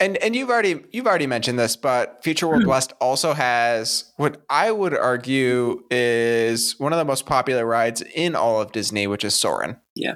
[0.00, 4.42] and and you've already you've already mentioned this, but Future World West also has what
[4.48, 9.22] I would argue is one of the most popular rides in all of Disney, which
[9.22, 9.76] is Soarin'.
[9.94, 10.14] Yeah,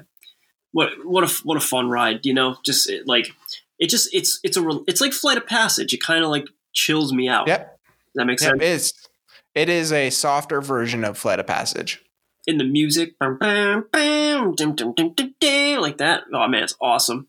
[0.71, 3.29] what what a what a fun ride you know just like
[3.79, 6.45] it just it's it's a it's like flight of passage it kind of like
[6.77, 7.59] chills me out Yep.
[7.59, 8.93] Does that make Yep, sense it is.
[9.55, 12.03] It is a softer version of Flight of Passage.
[12.45, 16.63] in the music bam, bam, bam, dum, dum, dum, dum, dum, like that oh man
[16.63, 17.27] it's awesome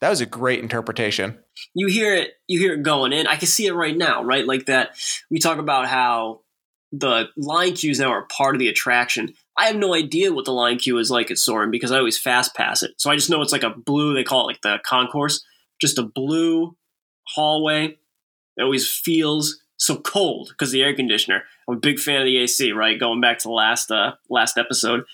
[0.00, 1.38] That was a great interpretation.
[1.74, 4.46] you hear it you hear it going in i can see it right now right
[4.46, 4.96] like that
[5.30, 6.40] we talk about how
[6.92, 10.52] the line queues now are part of the attraction i have no idea what the
[10.52, 13.28] line queue is like at Soarin' because i always fast pass it so i just
[13.28, 15.44] know it's like a blue they call it like the concourse
[15.80, 16.74] just a blue
[17.34, 17.98] hallway
[18.58, 22.36] it always feels so cold because the air conditioner i'm a big fan of the
[22.38, 25.04] ac right going back to the last uh last episode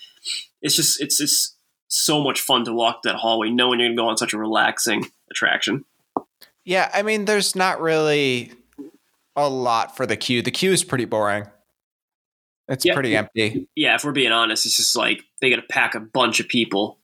[0.62, 1.56] it's just it's it's
[1.88, 5.04] so much fun to walk that hallway knowing you're gonna go on such a relaxing
[5.30, 5.84] attraction
[6.64, 8.52] Yeah, I mean, there's not really
[9.36, 10.40] a lot for the queue.
[10.40, 11.44] The queue is pretty boring.
[12.68, 12.94] It's Yeah.
[12.94, 13.68] pretty empty.
[13.76, 16.48] yeah, if we're being honest, it's just like they got to pack a bunch of
[16.48, 16.98] people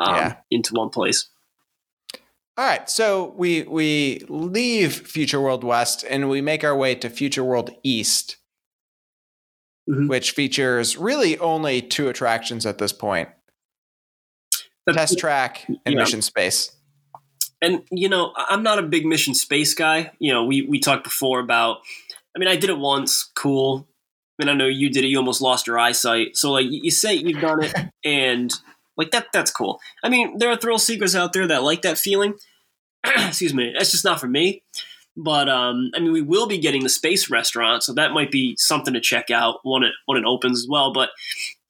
[0.00, 0.36] um, Yeah.
[0.50, 1.28] into one place.
[2.58, 7.10] All right, so we we leave Future World West and we make our way to
[7.10, 8.36] Future World East,
[9.88, 10.08] Mhm.
[10.08, 13.28] which features really only two attractions at this point:
[14.86, 16.00] But- Test Track and Yeah.
[16.00, 16.72] Mission Space.
[17.62, 20.12] and you know, I- I'm not a big mission space guy.
[20.18, 21.80] You know, we we talked before about.
[22.34, 23.88] I mean, I did it once, cool.
[24.38, 25.08] And I know you did it.
[25.08, 26.36] You almost lost your eyesight.
[26.36, 27.72] So like, you say you've done it,
[28.04, 28.52] and
[28.96, 29.80] like that that's cool.
[30.02, 32.34] I mean, there are thrill seekers out there that like that feeling.
[33.04, 34.62] Excuse me, that's just not for me.
[35.16, 38.54] But um, I mean, we will be getting the space restaurant, so that might be
[38.58, 40.92] something to check out when it when it opens as well.
[40.92, 41.10] But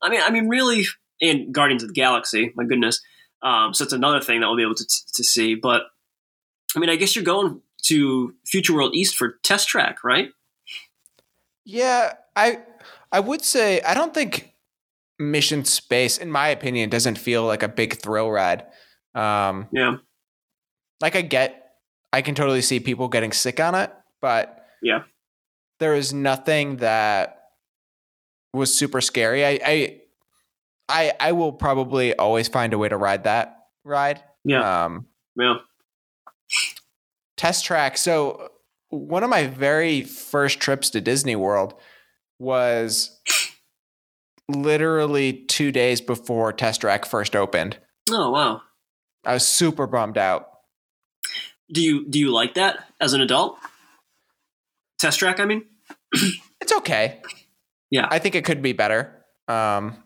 [0.02, 0.84] I mean, I mean, really,
[1.22, 3.00] and Guardians of the Galaxy, my goodness.
[3.42, 5.54] Um, so it's another thing that we'll be able to to see.
[5.54, 5.82] But
[6.74, 10.30] I mean, I guess you're going to Future World East for test track, right?
[11.64, 12.60] Yeah, I
[13.12, 14.55] I would say I don't think
[15.18, 18.64] Mission Space, in my opinion, doesn't feel like a big thrill ride.
[19.14, 19.96] Um, Yeah,
[21.00, 21.72] like I get,
[22.12, 25.02] I can totally see people getting sick on it, but Yeah.
[25.81, 27.42] there is nothing that
[28.52, 29.44] was super scary.
[29.44, 30.00] I, I,
[30.88, 34.22] I, I will probably always find a way to ride that ride.
[34.44, 35.57] yeah, Um, yeah.
[37.37, 37.98] test track.
[37.98, 38.50] So
[38.88, 41.74] one of my very first trips to Disney World
[42.38, 43.18] was
[44.48, 47.78] literally two days before test track first opened.
[48.11, 48.62] Oh wow.
[49.24, 50.48] I was super bummed out.
[51.72, 53.59] Do you do you like that as an adult?
[54.98, 55.64] Test track, I mean.
[56.59, 57.20] It's okay.
[57.92, 58.09] Yeah.
[58.11, 59.24] I think it could be better.
[59.46, 60.02] Um,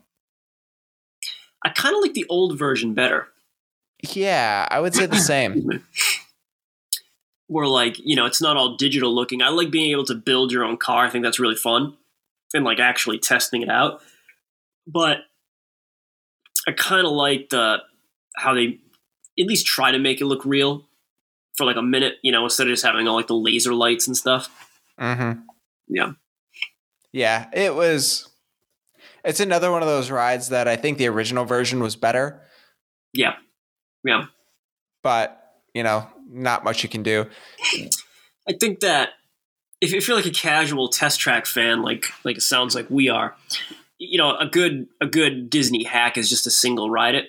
[1.64, 3.28] I kind of like the old version better.
[4.12, 5.82] yeah, I would say the same.
[7.46, 9.40] Where like you know it's not all digital looking.
[9.40, 11.06] I like being able to build your own car.
[11.06, 11.96] I think that's really fun,
[12.52, 14.02] and like actually testing it out.
[14.92, 15.18] But
[16.66, 17.78] I kind of like the
[18.36, 18.78] how they
[19.38, 20.86] at least try to make it look real
[21.56, 22.14] for like a minute.
[22.22, 24.48] You know, instead of just having all like the laser lights and stuff.
[24.98, 25.40] Mm-hmm.
[25.88, 26.12] Yeah.
[27.12, 28.28] Yeah, it was.
[29.24, 32.40] It's another one of those rides that I think the original version was better,
[33.12, 33.34] Yeah,
[34.02, 34.26] yeah.
[35.02, 35.36] but
[35.74, 37.26] you know, not much you can do.
[38.48, 39.10] I think that
[39.80, 43.08] if, if you're like a casual test track fan, like like it sounds like we
[43.10, 43.36] are,
[44.00, 47.26] you know, a good a good Disney hack is just a single ride it.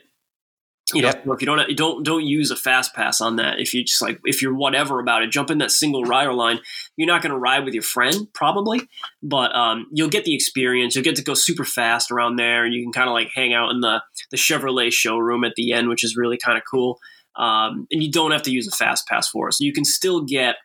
[0.93, 3.59] You know, if you don't you don't don't use a fast pass on that.
[3.59, 6.59] If you just like if you're whatever about it, jump in that single rider line.
[6.97, 8.81] You're not going to ride with your friend probably,
[9.21, 10.95] but um, you'll get the experience.
[10.95, 13.53] You'll get to go super fast around there, and you can kind of like hang
[13.53, 16.99] out in the the Chevrolet showroom at the end, which is really kind of cool.
[17.37, 19.85] Um, and you don't have to use a fast pass for it, so you can
[19.85, 20.55] still get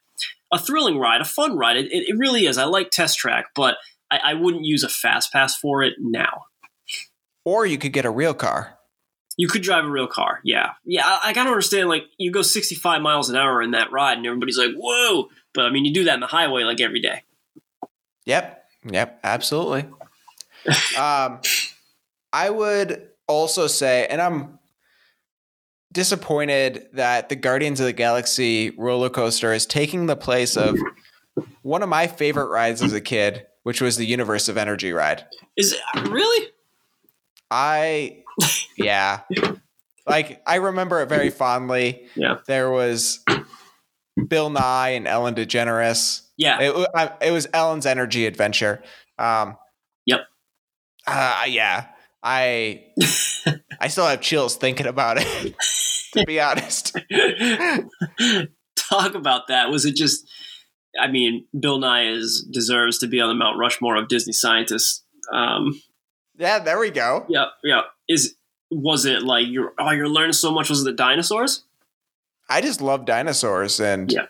[0.52, 1.76] a thrilling ride, a fun ride.
[1.76, 2.58] It, it, it really is.
[2.58, 3.76] I like Test Track, but
[4.24, 6.44] I, I wouldn't use a fast pass for it now.
[7.44, 8.78] Or you could get a real car.
[9.38, 11.02] You could drive a real car, yeah, yeah.
[11.04, 11.90] I, I gotta understand.
[11.90, 15.66] Like, you go sixty-five miles an hour in that ride, and everybody's like, "Whoa!" But
[15.66, 17.22] I mean, you do that in the highway like every day.
[18.24, 18.64] Yep.
[18.90, 19.20] Yep.
[19.22, 19.90] Absolutely.
[20.98, 21.40] um,
[22.32, 24.58] I would also say, and I'm
[25.92, 30.76] disappointed that the Guardians of the Galaxy roller coaster is taking the place of
[31.62, 35.24] one of my favorite rides as a kid, which was the Universe of Energy ride.
[35.56, 36.50] Is it really?
[37.50, 38.22] I,
[38.76, 39.22] yeah.
[40.06, 42.06] Like, I remember it very fondly.
[42.14, 42.36] Yeah.
[42.46, 43.24] There was
[44.28, 46.28] Bill Nye and Ellen DeGeneres.
[46.36, 48.84] Yeah, It, I- it was Ellen's Energy Adventure.
[49.18, 49.56] Um,
[50.04, 50.20] Yep.
[51.04, 51.86] Uh, yeah.
[52.22, 52.84] I
[53.80, 55.56] I still have chills thinking about it.
[56.12, 56.96] to be honest.
[58.76, 59.70] talk about that?
[59.70, 60.30] Was it just?
[61.00, 65.02] I mean, Bill Nye is deserves to be on the Mount Rushmore of Disney scientists.
[65.32, 65.80] Um,
[66.36, 67.24] yeah, there we go.
[67.28, 67.82] Yeah, yeah.
[68.08, 68.34] Is
[68.70, 70.68] was it like you're oh you're learning so much?
[70.70, 71.64] Was it the dinosaurs?
[72.48, 74.26] I just love dinosaurs, and Yeah.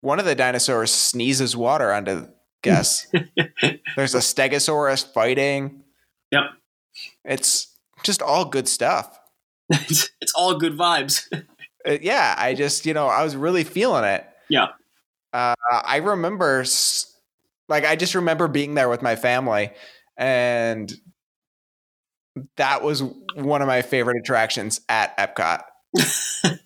[0.00, 2.26] one of the dinosaurs sneezes water onto
[2.62, 3.06] guess.
[3.96, 5.84] There's a stegosaurus fighting.
[6.32, 6.42] Yep.
[7.24, 9.18] It's just all good stuff.
[9.70, 11.26] it's, all good vibes.
[11.88, 14.28] Uh, yeah, I just, you know, I was really feeling it.
[14.50, 14.66] Yeah.
[15.32, 16.64] Uh, I remember,
[17.68, 19.70] like, I just remember being there with my family,
[20.16, 20.92] and
[22.56, 23.02] that was
[23.34, 25.62] one of my favorite attractions at Epcot.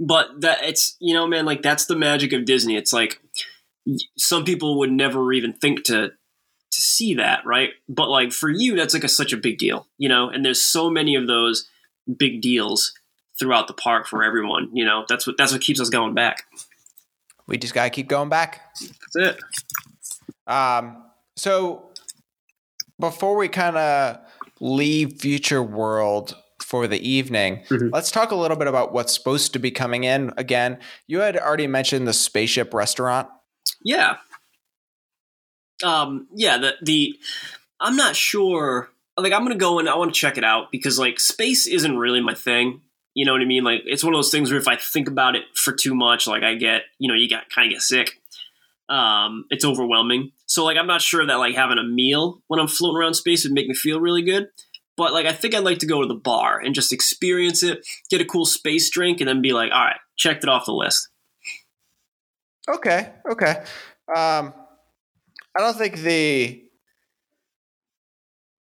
[0.00, 2.76] but that it's you know man like that's the magic of disney.
[2.76, 3.20] It's like
[4.16, 7.70] some people would never even think to to see that right?
[7.88, 10.28] But like for you that's like a, such a big deal you know?
[10.28, 11.68] And there's so many of those
[12.16, 12.92] big deals
[13.38, 15.04] throughout the park for everyone you know?
[15.08, 16.44] That's what that's what keeps us going back
[17.46, 18.60] We just got to keep going back.
[18.80, 19.40] that's it
[20.46, 21.04] Um,
[21.36, 21.90] so
[22.98, 24.18] before we kind of
[24.60, 27.90] leave Future World for the evening, Mhm.
[27.92, 30.32] let's talk a little bit about what's supposed to be coming in.
[30.36, 33.28] Again, you had already mentioned the spaceship restaurant.
[33.82, 34.16] yeah
[35.82, 37.18] um yeah the the
[37.80, 40.98] i'm not sure like i'm gonna go and i want to check it out because
[40.98, 42.80] like space isn't really my thing
[43.14, 43.64] you know what i mean?
[43.64, 46.26] Like it's one of those things where if i think about it for too much
[46.26, 48.20] like i get you know you got kind of get sick.
[48.88, 50.32] Um it's overwhelming.
[50.46, 53.44] So like i'm not sure that like having a meal when i'm floating around space
[53.44, 54.48] would make me feel really good.
[54.96, 57.86] But like i think i'd like to go to the bar and just experience it
[58.10, 60.72] get a cool space drink and then be like all right checked it off the
[60.72, 61.08] list.
[62.68, 63.62] Okay, okay.
[64.08, 64.54] Um,
[65.56, 66.64] I don't think the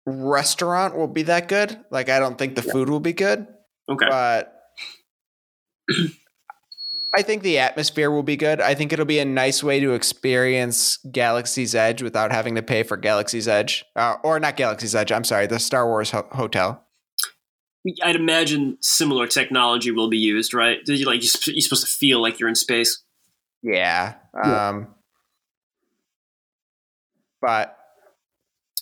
[0.06, 1.80] restaurant will be that good.
[1.90, 3.48] Like, I don't think the food will be good,
[3.90, 4.50] okay but
[7.16, 8.60] I think the atmosphere will be good.
[8.60, 12.82] I think it'll be a nice way to experience Galaxy's Edge without having to pay
[12.82, 15.12] for Galaxy's Edge, uh, or not Galaxy's Edge.
[15.12, 16.84] I'm sorry, the Star Wars ho- hotel.
[18.02, 20.84] I'd imagine similar technology will be used, right?
[20.84, 23.04] Did you like you sp- you're supposed to feel like you're in space?
[23.62, 24.16] Yeah.
[24.44, 24.70] Yeah.
[24.70, 24.96] Um,
[27.42, 27.78] but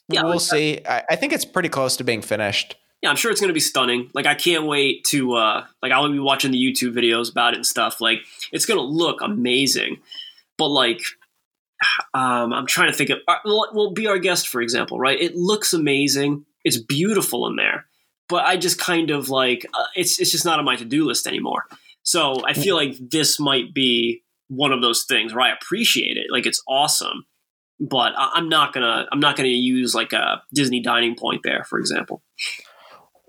[0.08, 0.80] Yeah, we'll like- see.
[0.88, 2.78] I, I think it's pretty close to being finished.
[3.02, 4.10] Yeah, I'm sure it's going to be stunning.
[4.14, 7.58] Like I can't wait to uh like I'll be watching the YouTube videos about it
[7.58, 8.00] and stuff.
[8.00, 8.20] Like
[8.52, 9.98] it's going to look amazing.
[10.58, 11.02] But like
[12.14, 15.20] um I'm trying to think of uh, well, be our guest for example, right?
[15.20, 16.46] It looks amazing.
[16.64, 17.86] It's beautiful in there.
[18.30, 21.28] But I just kind of like uh, it's it's just not on my to-do list
[21.28, 21.66] anymore.
[22.04, 26.28] So I feel like this might be one of those things where I appreciate it.
[26.32, 27.26] Like it's awesome.
[27.80, 31.64] But I- I'm not gonna I'm not gonna use like a Disney dining point there,
[31.64, 32.22] for example.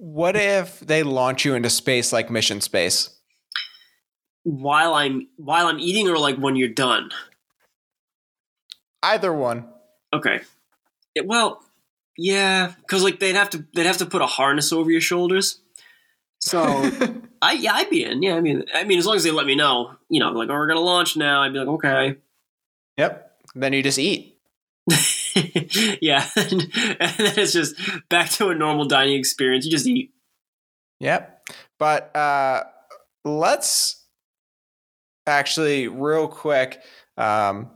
[0.04, 3.10] What if they launch you into space like Mission Space?
[4.44, 7.10] while I'm while I'm eating or like when you're done.
[9.00, 9.68] Either one.
[10.12, 10.40] Okay.
[11.14, 11.62] It- well,
[12.18, 15.60] yeah, because like they'd have to they'd have to put a harness over your shoulders.
[16.40, 16.60] So
[17.42, 19.46] I yeah I'd be in yeah I mean I mean as long as they let
[19.46, 22.16] me know you know like oh we're gonna launch now I'd be like okay
[22.96, 23.36] yep.
[23.54, 24.40] Then you just eat.
[26.00, 27.74] yeah and then it's just
[28.08, 29.64] back to a normal dining experience.
[29.64, 30.12] You just eat.
[31.00, 31.48] Yep.
[31.78, 32.64] But uh,
[33.24, 34.04] let's
[35.26, 36.80] actually, real quick,
[37.16, 37.70] um,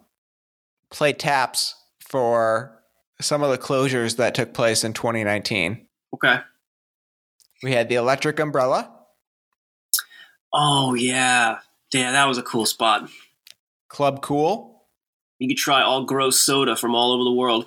[0.91, 2.83] play taps for
[3.21, 5.87] some of the closures that took place in 2019.
[6.15, 6.41] okay.
[7.63, 8.93] We had the electric umbrella,
[10.53, 11.59] oh yeah.
[11.93, 13.09] Yeah that was a cool spot.
[13.89, 14.76] Club Cool,
[15.39, 17.67] you could try all gross soda from all over the world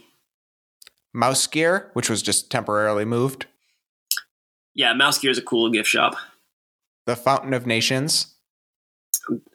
[1.13, 3.45] Mouse Gear, which was just temporarily moved,
[4.75, 6.15] yeah Mouse Gear is a cool gift shop
[7.05, 8.35] the Fountain of Nations,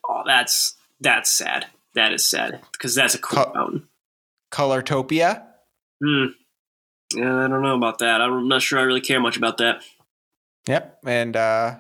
[0.09, 1.67] Oh, that's that's sad.
[1.95, 3.89] That is sad because that's a cool Co- fountain.
[4.53, 5.45] Colortopia,
[6.03, 6.27] Hmm.
[7.15, 8.21] Yeah, I don't know about that.
[8.21, 9.83] I'm not sure I really care much about that.
[10.67, 10.99] Yep.
[11.07, 11.77] And uh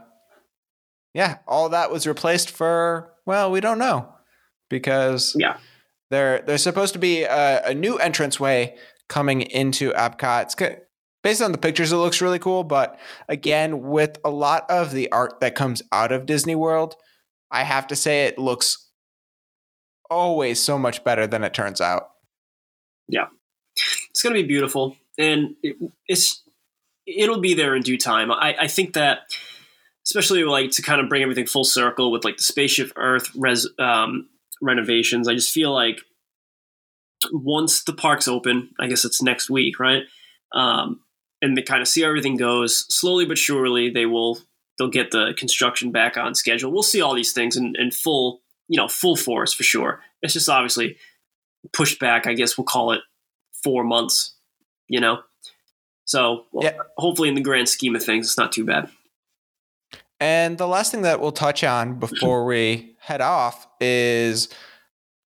[1.12, 4.08] yeah, all that was replaced for well, we don't know.
[4.70, 5.56] Because Yeah.
[6.14, 8.76] There there's supposed to be a, a new entranceway
[9.08, 10.42] coming into Epcot.
[10.42, 10.76] It's co-
[11.22, 12.98] based on the pictures it looks really cool, but
[13.28, 16.94] again, with a lot of the art that comes out of Disney World,
[17.50, 18.90] I have to say it looks
[20.10, 22.10] always so much better than it turns out.
[23.08, 23.26] Yeah,
[24.10, 26.42] it's gonna be beautiful, and it, it's
[27.06, 28.30] it'll be there in due time.
[28.30, 29.20] I, I think that,
[30.06, 33.68] especially like to kind of bring everything full circle with like the spaceship Earth res,
[33.78, 34.28] um,
[34.60, 35.28] renovations.
[35.28, 36.00] I just feel like
[37.32, 40.02] once the park's open, I guess it's next week, right?
[40.54, 41.00] Um,
[41.42, 43.90] and they kind of see how everything goes slowly but surely.
[43.90, 44.38] They will
[44.78, 46.72] they'll get the construction back on schedule.
[46.72, 50.00] We'll see all these things in, in full you know, full force for sure.
[50.22, 50.96] It's just obviously
[51.72, 52.26] pushed back.
[52.26, 53.00] I guess we'll call it
[53.62, 54.34] four months.
[54.88, 55.20] You know,
[56.04, 56.78] so well, yeah.
[56.98, 58.90] hopefully, in the grand scheme of things, it's not too bad.
[60.24, 64.48] And the last thing that we'll touch on before we head off is,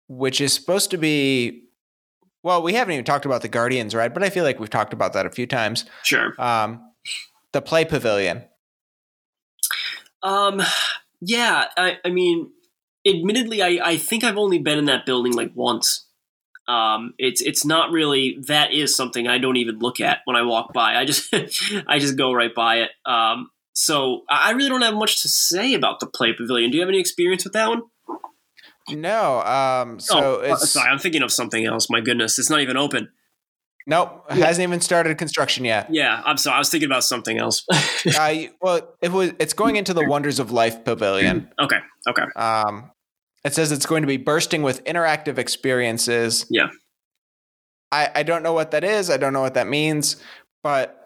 [0.08, 1.64] which is supposed to be
[2.42, 4.14] well, we haven't even talked about the Guardians, right?
[4.14, 5.84] But I feel like we've talked about that a few times.
[6.02, 6.32] Sure.
[6.38, 6.80] Um,
[7.52, 8.44] the Play Pavilion.
[10.22, 10.62] Um,
[11.20, 11.66] yeah.
[11.76, 12.52] I, I mean,
[13.06, 16.06] admittedly, I, I think I've only been in that building like once.
[16.68, 20.42] Um, it's it's not really that is something I don't even look at when I
[20.42, 20.96] walk by.
[20.96, 21.34] I just
[21.86, 22.90] I just go right by it.
[23.04, 26.70] Um, so I really don't have much to say about the Play Pavilion.
[26.70, 27.82] Do you have any experience with that one?
[28.88, 29.42] No.
[29.42, 31.90] Um, so oh, sorry, I'm thinking of something else.
[31.90, 33.10] My goodness, it's not even open.
[33.86, 34.46] Nope, yeah.
[34.46, 35.88] hasn't even started construction yet.
[35.90, 36.56] Yeah, I'm sorry.
[36.56, 37.66] I was thinking about something else.
[38.18, 39.32] uh, well, it was.
[39.38, 41.52] It's going into the Wonders of Life Pavilion.
[41.60, 41.78] okay.
[42.08, 42.24] Okay.
[42.34, 42.90] Um,
[43.44, 46.46] it says it's going to be bursting with interactive experiences.
[46.48, 46.68] Yeah.
[47.92, 49.10] I I don't know what that is.
[49.10, 50.16] I don't know what that means.
[50.62, 51.05] But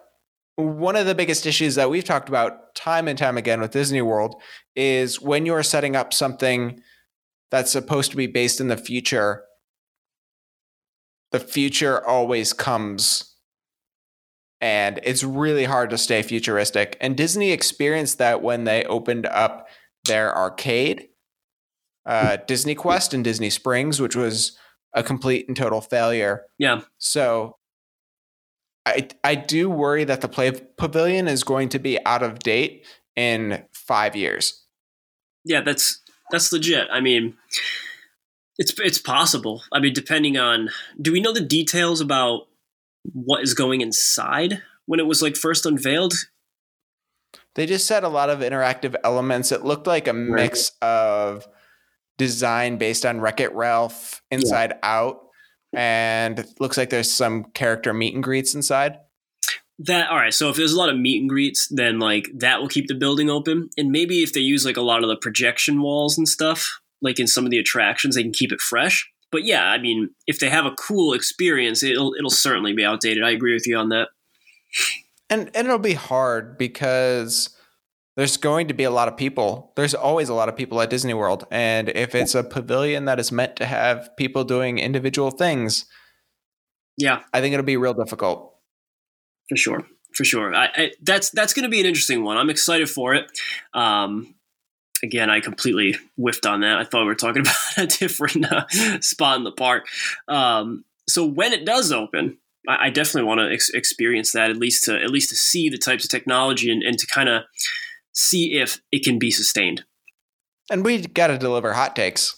[0.61, 4.03] one of the biggest issues that we've talked about time and time again with Disney
[4.03, 4.41] World
[4.77, 6.81] is when you're setting up something
[7.51, 9.45] that's supposed to be based in the future,
[11.33, 13.31] the future always comes
[14.61, 16.97] and it's really hard to stay futuristic.
[17.01, 19.69] And Disney experienced that when they opened up
[20.05, 21.09] their arcade,
[22.05, 24.59] uh, Disney Quest and Disney Springs, which was
[24.93, 26.43] a complete and total failure.
[26.59, 26.81] Yeah.
[26.99, 27.57] So
[28.91, 32.86] I I do worry that the Play Pavilion is going to be out of date
[33.16, 34.64] in five years.
[35.45, 36.88] Yeah, that's that's legit.
[36.91, 37.34] I mean,
[38.59, 39.62] it's it's possible.
[39.72, 40.70] I mean, depending on
[41.01, 42.49] do we know the details about
[43.12, 46.14] what is going inside when it was like first unveiled?
[47.55, 49.51] They just said a lot of interactive elements.
[49.53, 50.88] It looked like a mix right.
[50.88, 51.49] of
[52.16, 54.78] design based on Wreck It Ralph, Inside yeah.
[54.82, 55.30] Out,
[55.73, 58.99] and looks like there's some character meet and greets inside.
[59.79, 60.35] That all right.
[60.35, 62.95] So if there's a lot of meet and greets, then like that will keep the
[62.95, 63.71] building open.
[63.79, 67.18] And maybe if they use like a lot of the projection walls and stuff, like
[67.18, 69.11] in some of the attractions, they can keep it fresh.
[69.33, 73.25] But yeah, I mean, if they have a cool experience, it'll it'll certainly be outdated.
[73.25, 74.09] I agree with you on that.
[75.31, 77.57] And and it'll be hard because
[78.17, 79.73] there's going to be a lot of people.
[79.77, 83.21] There's always a lot of people at Disney World, and if it's a pavilion that
[83.21, 85.87] is meant to have people doing individual things,
[86.97, 88.55] yeah, I think it'll be real difficult
[89.49, 90.55] for sure, for sure.
[90.55, 92.37] I, I, that's that's going to be an interesting one.
[92.37, 93.31] I'm excited for it.
[93.75, 94.35] Um,
[95.03, 96.79] again, I completely whiffed on that.
[96.79, 98.67] I thought we were talking about a different uh,
[99.01, 99.87] spot in the park.
[100.29, 102.39] Um, so when it does open,
[102.69, 105.69] I, I definitely want to ex- experience that at least to at least to see
[105.69, 107.43] the types of technology and, and to kind of
[108.21, 109.85] see if it can be sustained.
[110.71, 112.37] And we got to deliver hot takes.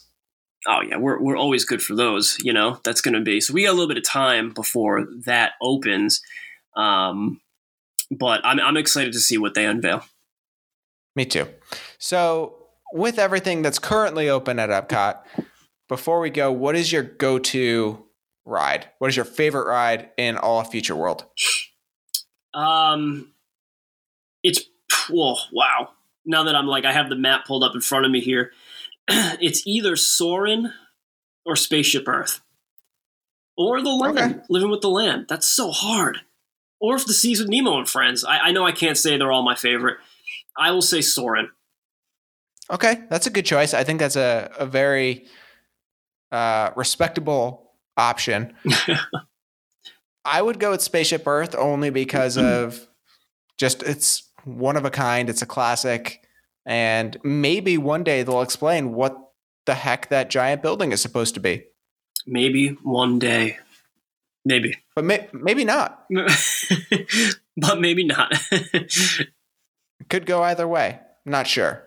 [0.67, 2.39] Oh yeah, we're we're always good for those.
[2.41, 3.41] You know that's going to be.
[3.41, 6.23] So we got a little bit of time before that opens.
[6.77, 7.41] Um,
[8.11, 10.05] but I'm, I'm excited to see what they unveil.
[11.17, 11.49] Me too.
[11.99, 15.21] So, with everything that's currently open at Epcot,
[15.89, 18.05] before we go, what is your go to
[18.45, 18.89] ride?
[18.99, 21.25] What is your favorite ride in all of Future World?
[22.55, 23.33] Um,
[24.43, 24.63] it's
[25.13, 25.91] oh, wow.
[26.25, 28.53] Now that I'm like, I have the map pulled up in front of me here.
[29.09, 30.73] it's either Soarin'
[31.45, 32.41] or Spaceship Earth
[33.57, 34.41] or the land, okay.
[34.49, 35.27] living with the land.
[35.29, 36.21] That's so hard
[36.83, 38.25] or if the Seas with Nemo and Friends.
[38.25, 39.99] I, I know I can't say they're all my favorite.
[40.59, 41.49] I will say Soarin'.
[42.71, 43.73] Okay, that's a good choice.
[43.73, 45.27] I think that's a, a very
[46.31, 48.55] uh, respectable option.
[50.25, 52.89] I would go with Spaceship Earth only because of
[53.59, 55.29] just it's one of a kind.
[55.29, 56.23] It's a classic,
[56.67, 59.17] and maybe one day they'll explain what
[59.67, 61.65] the heck that giant building is supposed to be.
[62.27, 63.59] Maybe one day.
[64.45, 64.77] Maybe.
[64.95, 66.05] But may- maybe not.
[67.57, 68.33] but maybe not.
[70.09, 71.01] Could go either way.
[71.25, 71.85] Not sure.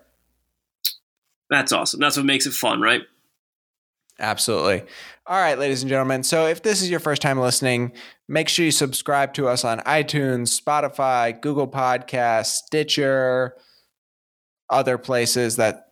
[1.49, 1.99] That's awesome.
[1.99, 3.01] That's what makes it fun, right?
[4.19, 4.83] Absolutely.
[5.27, 6.23] All right, ladies and gentlemen.
[6.23, 7.91] So, if this is your first time listening,
[8.29, 13.55] make sure you subscribe to us on iTunes, Spotify, Google Podcasts, Stitcher,
[14.69, 15.87] other places that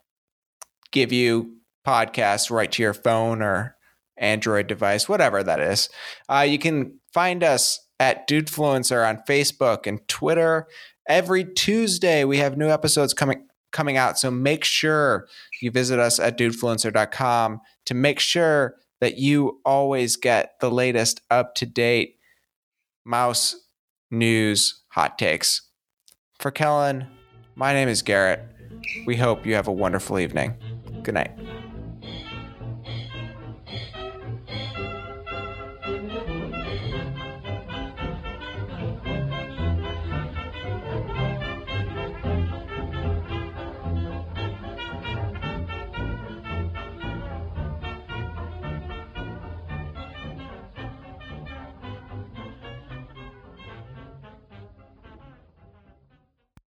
[0.92, 3.76] give you podcasts right to your phone or
[4.18, 5.90] Android device, whatever that is.
[6.30, 10.68] Uh, you can find us at Dudefluencer on Facebook and Twitter.
[11.08, 14.18] Every Tuesday, we have new episodes coming coming out.
[14.18, 15.28] So make sure
[15.62, 21.56] you visit us at dudefluencer.com to make sure that you always get the latest up
[21.56, 22.16] to date
[23.04, 23.56] mouse
[24.10, 25.62] news hot takes.
[26.40, 27.08] For Kellen,
[27.56, 28.46] my name is Garrett.
[29.06, 30.56] We hope you have a wonderful evening.
[31.04, 31.32] Good night.